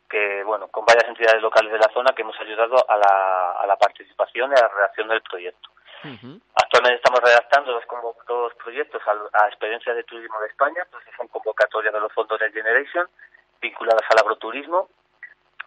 que, 0.09 0.44
bueno, 0.44 0.68
con 0.68 0.85
varias 0.85 1.09
entidades 1.09 1.40
locales 1.42 1.72
de 1.72 1.79
la 1.79 1.90
zona 1.92 2.12
que 2.14 2.22
hemos 2.22 2.38
ayudado 2.38 2.77
a 2.88 2.96
la, 2.96 3.53
a 3.53 3.66
la 3.66 3.77
participación 3.77 4.50
y 4.50 4.55
a 4.55 4.62
la 4.62 4.68
redacción 4.68 5.09
del 5.09 5.22
proyecto. 5.22 5.70
Actualmente 6.55 6.97
estamos 6.97 7.21
redactando 7.21 7.73
dos, 7.73 7.85
dos 8.29 8.55
proyectos 8.62 9.01
a, 9.07 9.49
experiencia 9.49 9.95
de 9.95 10.05
turismo 10.05 10.38
de 10.40 10.49
España, 10.49 10.87
pues 10.90 11.03
son 11.17 11.29
convocatorias 11.29 11.95
de 11.95 12.01
los 12.01 12.12
fondos 12.12 12.38
de 12.38 12.53
Generation 12.53 13.09
vinculadas 13.61 14.05
al 14.11 14.19
agroturismo 14.19 14.88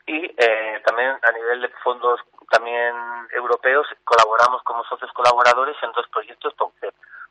y 0.05 0.25
eh, 0.37 0.81
también 0.85 1.17
a 1.21 1.31
nivel 1.31 1.61
de 1.61 1.69
fondos 1.83 2.19
también 2.51 2.95
europeos 3.31 3.87
colaboramos 4.03 4.61
como 4.63 4.83
socios 4.85 5.11
colaboradores 5.13 5.75
en 5.81 5.91
dos 5.91 6.07
proyectos 6.09 6.53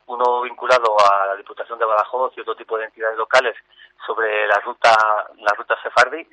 uno 0.07 0.41
vinculado 0.41 0.95
a 0.99 1.27
la 1.27 1.35
Diputación 1.35 1.79
de 1.79 1.85
Badajoz 1.85 2.33
y 2.35 2.41
otro 2.41 2.55
tipo 2.55 2.77
de 2.77 2.85
entidades 2.85 3.17
locales 3.17 3.55
sobre 4.05 4.47
la 4.47 4.59
ruta 4.59 4.93
la 5.37 5.53
ruta 5.55 5.77
Sefardi 5.81 6.27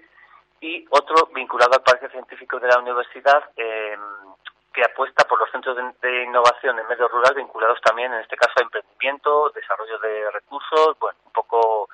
y 0.61 0.87
otro 0.91 1.29
vinculado 1.35 1.75
al 1.75 1.83
Parque 1.83 2.09
Científico 2.09 2.59
de 2.59 2.69
la 2.69 2.79
Universidad 2.79 3.51
eh, 3.57 3.97
que 4.75 4.85
apuesta 4.85 5.25
por 5.25 5.39
los 5.39 5.51
centros 5.51 5.77
de, 6.03 6.23
innovación 6.25 6.79
en 6.79 6.89
medio 6.89 7.07
rural 7.09 7.35
vinculados 7.35 7.81
también, 7.81 8.13
en 8.13 8.21
este 8.21 8.37
caso, 8.37 8.53
a 8.57 8.63
emprendimiento, 8.63 9.51
desarrollo 9.55 9.99
de 10.01 10.31
recursos, 10.33 10.99
bueno, 10.99 11.17
un 11.25 11.33
poco 11.33 11.89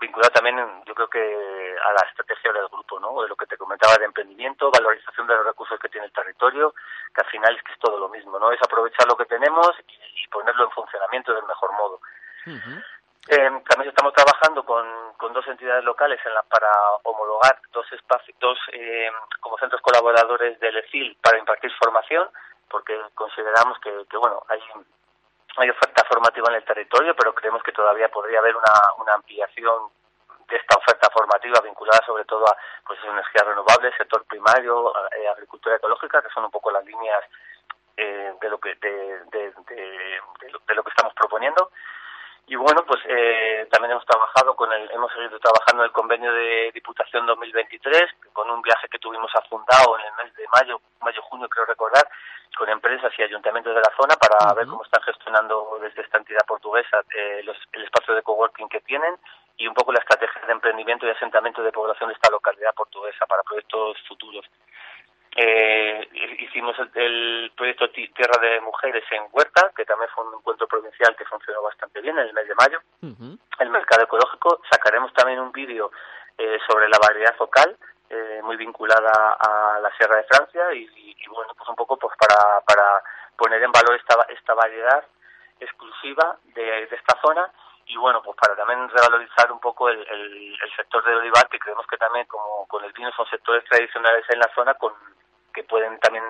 vinculado 0.00 0.30
también, 0.30 0.56
yo 0.86 0.94
creo 0.94 1.08
que 1.08 1.20
a 1.20 1.92
la 1.92 2.08
estrategia 2.08 2.52
del 2.52 2.68
grupo, 2.68 3.00
¿no? 3.00 3.20
De 3.20 3.28
lo 3.28 3.36
que 3.36 3.46
te 3.46 3.58
comentaba 3.58 3.96
de 3.96 4.06
emprendimiento, 4.06 4.70
valorización 4.70 5.26
de 5.26 5.34
los 5.34 5.44
recursos 5.44 5.78
que 5.80 5.88
tiene 5.88 6.06
el 6.06 6.12
territorio, 6.12 6.72
que 7.14 7.20
al 7.20 7.30
final 7.30 7.56
es 7.56 7.62
que 7.64 7.72
es 7.72 7.78
todo 7.80 7.98
lo 7.98 8.08
mismo, 8.08 8.38
¿no? 8.38 8.52
Es 8.52 8.62
aprovechar 8.62 9.06
lo 9.08 9.16
que 9.16 9.26
tenemos 9.26 9.68
y, 9.88 10.28
ponerlo 10.30 10.64
en 10.64 10.70
funcionamiento 10.70 11.34
del 11.34 11.44
mejor 11.44 11.72
modo. 11.72 12.00
Eh, 13.28 13.62
también 13.68 13.90
estamos 13.90 14.12
trabajando 14.14 14.64
con, 14.64 14.86
con, 15.18 15.32
dos 15.32 15.46
entidades 15.46 15.84
locales 15.84 16.18
en 16.24 16.34
la, 16.34 16.42
para 16.42 16.70
homologar 17.04 17.60
dos 17.70 17.86
espacios, 17.92 18.36
dos 18.40 18.58
eh, 18.72 19.10
como 19.40 19.58
centros 19.58 19.82
colaboradores 19.82 20.58
del 20.58 20.78
EFIL 20.78 21.16
para 21.22 21.38
impartir 21.38 21.70
formación, 21.78 22.28
porque 22.68 22.98
consideramos 23.14 23.78
que, 23.80 23.92
que 24.08 24.16
bueno, 24.16 24.42
hay 24.48 24.60
hay 25.56 25.68
oferta 25.68 26.04
formativa 26.04 26.48
en 26.50 26.56
el 26.56 26.64
territorio, 26.64 27.14
pero 27.16 27.34
creemos 27.34 27.62
que 27.62 27.72
todavía 27.72 28.08
podría 28.08 28.38
haber 28.38 28.56
una, 28.56 28.72
una 28.98 29.14
ampliación 29.14 29.90
de 30.48 30.56
esta 30.56 30.76
oferta 30.76 31.08
formativa 31.10 31.60
vinculada 31.60 32.00
sobre 32.04 32.24
todo 32.24 32.44
a 32.46 32.56
pues, 32.86 32.98
energías 33.04 33.46
renovables, 33.46 33.94
sector 33.96 34.24
primario, 34.24 34.92
eh, 35.12 35.28
agricultura 35.28 35.76
ecológica, 35.76 36.22
que 36.22 36.30
son 36.30 36.44
un 36.44 36.50
poco 36.50 36.70
las 36.70 36.84
líneas 36.84 37.22
eh, 37.96 38.32
de 38.40 38.48
lo 38.48 38.58
que 38.58 38.74
de, 38.76 39.24
de, 39.30 39.52
de, 39.68 40.74
lo 40.74 40.82
que 40.82 40.90
estamos 40.90 41.14
proponiendo 41.14 41.70
y 42.50 42.56
bueno 42.56 42.84
pues 42.84 43.00
eh, 43.06 43.68
también 43.70 43.92
hemos 43.92 44.04
trabajado 44.04 44.56
con 44.56 44.72
el 44.72 44.90
hemos 44.90 45.12
seguido 45.12 45.38
trabajando 45.38 45.84
en 45.84 45.86
el 45.86 45.92
convenio 45.92 46.32
de 46.32 46.72
Diputación 46.74 47.24
2023 47.24 48.10
con 48.32 48.50
un 48.50 48.60
viaje 48.60 48.88
que 48.88 48.98
tuvimos 48.98 49.30
a 49.36 49.42
Fundao 49.42 49.96
en 49.96 50.06
el 50.06 50.24
mes 50.24 50.34
de 50.34 50.44
mayo 50.52 50.80
mayo 51.00 51.22
junio 51.22 51.48
creo 51.48 51.64
recordar 51.64 52.08
con 52.58 52.68
empresas 52.68 53.12
y 53.16 53.22
ayuntamientos 53.22 53.72
de 53.72 53.80
la 53.80 53.92
zona 53.96 54.16
para 54.16 54.52
ver 54.54 54.66
cómo 54.66 54.82
están 54.82 55.00
gestionando 55.02 55.78
desde 55.80 56.02
esta 56.02 56.18
entidad 56.18 56.44
portuguesa 56.44 57.00
eh, 57.14 57.42
los, 57.44 57.56
el 57.70 57.84
espacio 57.84 58.16
de 58.16 58.22
coworking 58.22 58.68
que 58.68 58.80
tienen 58.80 59.14
y 59.56 59.68
un 59.68 59.74
poco 59.74 59.92
la 59.92 60.00
estrategia 60.00 60.42
de 60.44 60.52
emprendimiento 60.52 61.06
y 61.06 61.10
asentamiento 61.10 61.62
de 61.62 61.70
población 61.70 62.08
de 62.08 62.14
esta 62.14 62.32
localidad 62.32 62.74
portuguesa 62.74 63.26
para 63.26 63.44
proyectos 63.44 63.96
futuros. 64.08 64.44
Eh, 65.36 66.08
hicimos 66.40 66.76
el, 66.94 67.52
proyecto 67.56 67.88
Tierra 67.90 68.40
de 68.40 68.60
Mujeres 68.60 69.04
en 69.12 69.24
Huerta, 69.32 69.70
que 69.76 69.84
también 69.84 70.10
fue 70.14 70.26
un 70.26 70.34
encuentro 70.34 70.66
provincial 70.66 71.14
que 71.16 71.24
funcionó 71.24 71.62
bastante 71.62 72.00
bien 72.00 72.18
en 72.18 72.26
el 72.26 72.34
mes 72.34 72.48
de 72.48 72.54
mayo. 72.54 72.80
El 73.58 73.70
mercado 73.70 74.02
ecológico, 74.02 74.60
sacaremos 74.70 75.12
también 75.14 75.38
un 75.38 75.52
vídeo 75.52 75.90
eh, 76.36 76.58
sobre 76.66 76.88
la 76.88 76.98
variedad 76.98 77.34
focal, 77.36 77.76
eh, 78.08 78.40
muy 78.42 78.56
vinculada 78.56 79.36
a 79.38 79.78
la 79.80 79.90
Sierra 79.96 80.16
de 80.16 80.24
Francia 80.24 80.72
y, 80.74 81.14
bueno, 81.28 81.52
pues 81.56 81.68
un 81.68 81.76
poco 81.76 81.96
pues 81.96 82.16
para, 82.18 82.60
para 82.62 83.02
poner 83.36 83.62
en 83.62 83.70
valor 83.70 83.94
esta, 83.94 84.26
esta 84.30 84.54
variedad 84.54 85.04
exclusiva 85.60 86.38
de, 86.54 86.86
de 86.86 86.96
esta 86.96 87.20
zona 87.22 87.50
y 87.90 87.96
bueno, 87.96 88.22
pues 88.22 88.36
para 88.36 88.54
también 88.54 88.88
revalorizar 88.88 89.50
un 89.50 89.58
poco 89.58 89.88
el, 89.88 89.98
el, 89.98 90.54
el, 90.62 90.76
sector 90.76 91.04
del 91.04 91.16
olivar, 91.16 91.48
que 91.48 91.58
creemos 91.58 91.84
que 91.88 91.96
también 91.96 92.24
como 92.26 92.66
con 92.68 92.84
el 92.84 92.92
vino 92.92 93.10
son 93.16 93.26
sectores 93.26 93.64
tradicionales 93.64 94.24
en 94.28 94.38
la 94.38 94.48
zona 94.54 94.74
con 94.74 94.92
que 95.52 95.64
pueden 95.64 95.98
también 95.98 96.22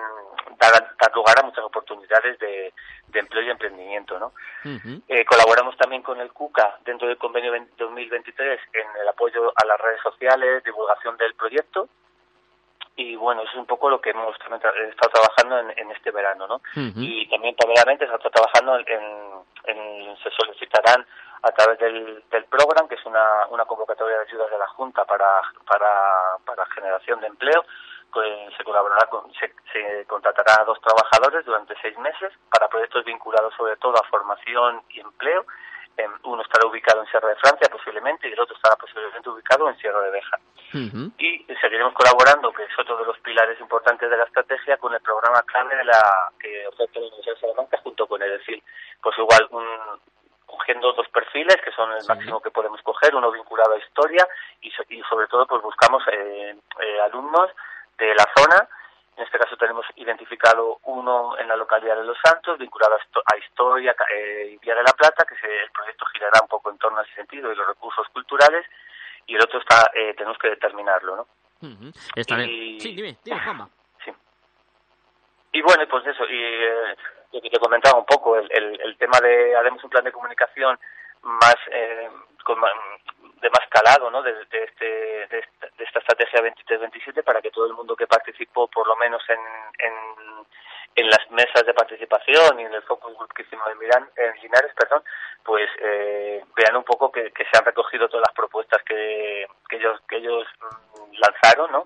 dar, 0.57 0.73
dar 0.99 1.13
lugar 1.13 1.37
a 1.39 1.43
muchas 1.43 1.63
oportunidades 1.63 2.39
de, 2.39 2.73
de 3.09 3.19
empleo 3.19 3.43
y 3.43 3.51
emprendimiento. 3.51 4.17
¿no? 4.17 4.33
eh, 5.07 5.23
colaboramos 5.25 5.77
también 5.77 6.01
con 6.01 6.19
el 6.19 6.31
CUCA 6.33 6.79
dentro 6.83 7.07
del 7.07 7.19
convenio 7.19 7.53
2023 7.77 8.59
en 8.73 8.87
el 8.99 9.07
apoyo 9.07 9.53
a 9.55 9.65
las 9.65 9.79
redes 9.79 10.01
sociales, 10.01 10.63
divulgación 10.63 11.15
del 11.17 11.35
proyecto 11.35 11.87
y 12.95 13.15
bueno, 13.15 13.41
eso 13.43 13.51
es 13.51 13.57
un 13.57 13.65
poco 13.65 13.89
lo 13.89 14.01
que 14.01 14.09
hemos 14.09 14.37
también 14.39 14.61
estado 14.89 15.11
trabajando 15.13 15.59
en, 15.59 15.77
en 15.77 15.91
este 15.91 16.11
verano, 16.11 16.45
¿no? 16.47 16.61
Y 16.75 17.27
también 17.29 17.55
paralelamente 17.55 18.05
se 18.07 18.13
está 18.13 18.29
trabajando 18.29 18.77
en, 18.77 19.01
en, 19.65 20.17
se 20.17 20.29
solicitarán 20.31 21.05
a 21.43 21.51
través 21.51 21.79
del, 21.79 22.23
del 22.29 22.45
programa, 22.45 22.87
que 22.87 22.95
es 22.95 23.05
una, 23.05 23.47
una 23.49 23.65
convocatoria 23.65 24.17
de 24.17 24.23
ayudas 24.23 24.51
de 24.51 24.57
la 24.57 24.67
Junta 24.67 25.05
para, 25.05 25.41
para, 25.65 26.37
para 26.45 26.65
generación 26.67 27.19
de 27.21 27.27
empleo, 27.27 27.65
pues 28.11 28.27
se 28.57 28.63
colaborará 28.63 29.07
con, 29.07 29.31
se, 29.33 29.53
se, 29.71 30.05
contratará 30.05 30.61
a 30.61 30.65
dos 30.65 30.79
trabajadores 30.81 31.45
durante 31.45 31.73
seis 31.81 31.97
meses 31.97 32.31
para 32.51 32.67
proyectos 32.67 33.05
vinculados 33.05 33.53
sobre 33.55 33.77
todo 33.77 33.95
a 33.95 34.07
formación 34.09 34.81
y 34.89 34.99
empleo. 34.99 35.45
uno 36.23 36.41
estará 36.41 36.67
ubicado 36.67 37.01
en 37.01 37.07
Sierra 37.07 37.29
de 37.29 37.35
Francia 37.37 37.69
posiblemente 37.71 38.27
y 38.27 38.33
el 38.33 38.39
otro 38.39 38.55
estará 38.55 38.75
posiblemente 38.75 39.29
ubicado 39.29 39.69
en 39.69 39.77
Sierra 39.77 40.01
de 40.01 40.11
Beja. 40.11 40.39
Y 41.17 41.45
seguiremos 41.59 41.93
colaborando, 41.93 42.51
que 42.53 42.63
es 42.63 42.79
otro 42.79 42.97
de 42.97 43.05
los 43.05 43.17
pilares 43.19 43.59
importantes 43.59 44.09
de 44.09 44.17
la 44.17 44.23
estrategia, 44.23 44.77
con 44.77 44.93
el 44.93 45.01
programa 45.01 45.41
clave 45.43 45.75
de 45.75 45.83
la 45.85 46.31
que 46.39 46.67
ofrece 46.67 46.99
la 46.99 47.07
Universidad 47.07 47.35
de 47.35 47.41
Salamanca 47.41 47.77
junto 47.83 48.07
con 48.07 48.21
el 48.21 48.37
decir, 48.37 48.63
pues 49.01 49.17
igual 49.17 49.47
un, 49.51 49.65
cogiendo 50.51 50.93
dos 50.93 51.07
perfiles 51.09 51.57
que 51.63 51.71
son 51.71 51.91
el 51.91 52.05
máximo 52.07 52.41
que 52.41 52.51
podemos 52.51 52.81
coger, 52.81 53.15
uno 53.15 53.31
vinculado 53.31 53.73
a 53.73 53.77
historia 53.77 54.27
y, 54.61 54.71
y 54.89 55.01
sobre 55.03 55.27
todo 55.27 55.47
pues 55.47 55.61
buscamos 55.61 56.03
eh, 56.11 56.55
eh, 56.79 56.99
alumnos 57.01 57.49
de 57.97 58.13
la 58.13 58.27
zona. 58.35 58.67
En 59.17 59.23
este 59.25 59.37
caso 59.37 59.55
tenemos 59.57 59.85
identificado 59.95 60.79
uno 60.85 61.37
en 61.37 61.47
la 61.47 61.55
localidad 61.55 61.97
de 61.97 62.05
Los 62.05 62.17
Santos, 62.23 62.57
vinculado 62.57 62.95
a, 62.95 63.37
historia 63.37 63.95
eh, 64.13 64.51
y 64.53 64.57
Vía 64.57 64.75
de 64.75 64.83
la 64.83 64.93
Plata, 64.93 65.25
que 65.25 65.35
se, 65.35 65.63
el 65.63 65.71
proyecto 65.71 66.05
girará 66.07 66.39
un 66.41 66.47
poco 66.47 66.71
en 66.71 66.77
torno 66.77 66.99
a 66.99 67.03
ese 67.03 67.15
sentido 67.15 67.51
y 67.51 67.55
los 67.55 67.67
recursos 67.67 68.07
culturales, 68.09 68.65
y 69.27 69.35
el 69.35 69.43
otro 69.43 69.59
está 69.59 69.91
eh, 69.93 70.13
tenemos 70.15 70.37
que 70.37 70.49
determinarlo, 70.49 71.15
¿no? 71.17 71.27
Está 72.15 72.41
y, 72.41 72.79
Sí, 72.79 72.95
dime, 72.95 73.17
dime, 73.23 73.39
Sí. 74.03 74.11
Y 75.51 75.61
bueno, 75.61 75.83
pues 75.87 76.07
eso, 76.07 76.25
y 76.25 76.43
eh, 76.43 76.95
lo 77.31 77.41
que 77.41 77.49
te 77.49 77.59
comentaba 77.59 77.99
un 77.99 78.05
poco, 78.05 78.35
el, 78.35 78.49
el, 78.51 78.81
el 78.81 78.97
tema 78.97 79.19
de 79.19 79.55
haremos 79.55 79.83
un 79.83 79.89
plan 79.89 80.03
de 80.03 80.11
comunicación 80.11 80.77
más 81.21 81.55
eh, 81.71 82.09
con, 82.43 82.59
de 83.41 83.49
más 83.49 83.67
calado 83.69 84.09
¿no? 84.09 84.21
de, 84.21 84.33
de, 84.33 84.63
este, 84.63 84.85
de, 84.85 85.43
esta, 85.79 85.99
estrategia 85.99 86.41
23-27 86.41 87.23
para 87.23 87.41
que 87.41 87.51
todo 87.51 87.65
el 87.67 87.73
mundo 87.73 87.95
que 87.95 88.07
participó, 88.07 88.67
por 88.67 88.87
lo 88.87 88.95
menos 88.95 89.21
en, 89.29 89.39
en, 89.79 89.93
en 90.95 91.09
las 91.09 91.19
mesas 91.31 91.65
de 91.65 91.73
participación 91.73 92.59
y 92.59 92.63
en 92.63 92.73
el 92.73 92.81
focus 92.83 93.15
group 93.15 93.33
que 93.33 93.43
hicimos 93.43 93.65
en, 93.71 93.79
Milán, 93.79 94.09
en 94.17 94.41
Linares, 94.41 94.71
perdón, 94.77 95.03
pues 95.43 95.69
eh, 95.81 96.43
vean 96.55 96.75
un 96.75 96.83
poco 96.83 97.11
que, 97.11 97.31
que, 97.31 97.43
se 97.45 97.57
han 97.57 97.65
recogido 97.65 98.07
todas 98.07 98.25
las 98.27 98.35
propuestas 98.35 98.83
que, 98.83 99.45
que 99.69 99.77
ellos 99.77 99.99
que 100.07 100.17
ellos 100.17 100.45
mm, 100.59 101.13
lanzaron, 101.19 101.71
¿no? 101.71 101.85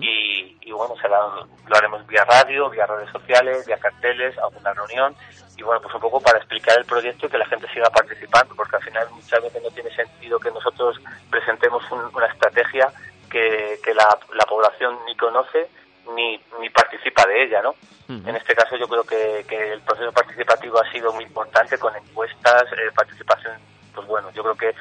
y, 0.00 0.58
y, 0.60 0.72
bueno, 0.72 0.94
se 1.00 1.08
lo 1.08 1.76
haremos 1.76 2.06
vía 2.06 2.24
radio, 2.24 2.68
vía 2.70 2.86
redes 2.86 3.10
sociales, 3.10 3.66
vía 3.66 3.78
carteles, 3.78 4.36
alguna 4.38 4.74
reunión 4.74 5.16
y 5.56 5.62
bueno, 5.62 5.80
pues 5.82 5.94
un 5.94 6.00
poco 6.00 6.20
para 6.20 6.38
explicar 6.38 6.78
el 6.78 6.84
proyecto 6.84 7.26
y 7.26 7.30
que 7.30 7.38
la 7.38 7.46
gente 7.46 7.68
siga 7.72 7.90
participando, 7.90 8.54
porque 8.54 8.76
al 8.76 8.82
final 8.82 9.08
muchas 9.10 9.42
veces 9.42 9.62
no 9.62 9.70
tiene 9.70 9.94
sentido 9.94 10.38
que 10.38 10.50
nosotros 10.50 10.98
presentemos 11.30 11.82
una 11.90 12.26
estrategia 12.26 12.88
que, 13.30 13.78
que 13.82 13.94
la, 13.94 14.18
la, 14.34 14.44
población 14.44 14.98
ni 15.06 15.16
conoce 15.16 15.68
ni, 16.14 16.40
ni 16.60 16.70
participa 16.70 17.26
de 17.26 17.44
ella, 17.44 17.62
¿no? 17.62 17.74
En 18.08 18.36
este 18.36 18.54
caso 18.54 18.76
yo 18.76 18.86
creo 18.88 19.04
que, 19.04 19.42
que, 19.48 19.72
el 19.72 19.80
proceso 19.80 20.12
participativo 20.12 20.78
ha 20.78 20.92
sido 20.92 21.14
muy 21.14 21.24
importante 21.24 21.78
con 21.78 21.96
encuestas, 21.96 22.64
eh, 22.72 22.90
participación, 22.94 23.54
pues 23.94 24.06
bueno, 24.06 24.30
yo 24.32 24.42
creo 24.42 24.54
que 24.54 24.74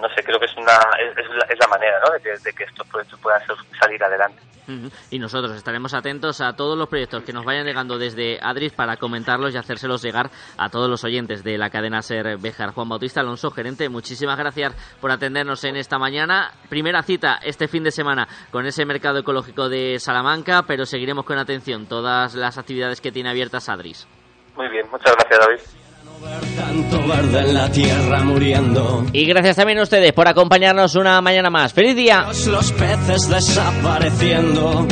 no 0.00 0.08
sé, 0.14 0.22
creo 0.22 0.38
que 0.38 0.46
es 0.46 0.56
una 0.56 0.72
es, 0.98 1.28
la, 1.28 1.46
es 1.48 1.58
la, 1.58 1.66
manera, 1.68 1.98
¿no? 2.00 2.12
De 2.12 2.20
que, 2.20 2.30
de 2.30 2.52
que 2.52 2.64
estos 2.64 2.86
proyectos 2.88 3.18
puedan 3.20 3.40
salir 3.78 4.02
adelante. 4.02 4.42
Y 5.10 5.18
nosotros 5.18 5.56
estaremos 5.56 5.92
atentos 5.92 6.40
a 6.40 6.54
todos 6.54 6.78
los 6.78 6.88
proyectos 6.88 7.24
que 7.24 7.32
nos 7.32 7.44
vayan 7.44 7.66
llegando 7.66 7.98
desde 7.98 8.38
Adris 8.40 8.72
para 8.72 8.96
comentarlos 8.96 9.52
y 9.54 9.58
hacérselos 9.58 10.02
llegar 10.02 10.30
a 10.56 10.68
todos 10.68 10.88
los 10.88 11.02
oyentes 11.04 11.42
de 11.42 11.58
la 11.58 11.68
cadena 11.68 12.00
Ser 12.00 12.38
Bejar. 12.38 12.70
Juan 12.70 12.88
Bautista 12.88 13.20
Alonso, 13.20 13.50
gerente, 13.50 13.88
muchísimas 13.88 14.38
gracias 14.38 14.74
por 15.00 15.10
atendernos 15.10 15.64
en 15.64 15.76
esta 15.76 15.98
mañana. 15.98 16.52
Primera 16.68 17.02
cita 17.02 17.38
este 17.42 17.66
fin 17.66 17.82
de 17.82 17.90
semana 17.90 18.28
con 18.50 18.64
ese 18.64 18.86
mercado 18.86 19.18
ecológico 19.18 19.68
de 19.68 19.98
Salamanca, 19.98 20.62
pero 20.66 20.86
seguiremos 20.86 21.24
con 21.24 21.38
atención 21.38 21.86
todas 21.86 22.34
las 22.34 22.56
actividades 22.56 23.00
que 23.00 23.12
tiene 23.12 23.30
abiertas 23.30 23.68
Adris. 23.68 24.06
Muy 24.54 24.68
bien, 24.68 24.88
muchas 24.90 25.14
gracias 25.16 25.40
David. 25.40 25.81
Tanto 26.56 27.08
verde 27.08 27.40
en 27.40 27.54
la 27.54 27.70
tierra 27.70 28.22
muriendo. 28.22 29.04
Y 29.12 29.24
gracias 29.26 29.56
también 29.56 29.80
a 29.80 29.82
ustedes 29.82 30.12
por 30.12 30.28
acompañarnos 30.28 30.94
una 30.94 31.20
mañana 31.20 31.50
más. 31.50 31.72
¡Feliz 31.72 31.96
día! 31.96 32.26
Los 32.46 32.72
peces 32.72 33.28
desapareciendo. 33.28 34.86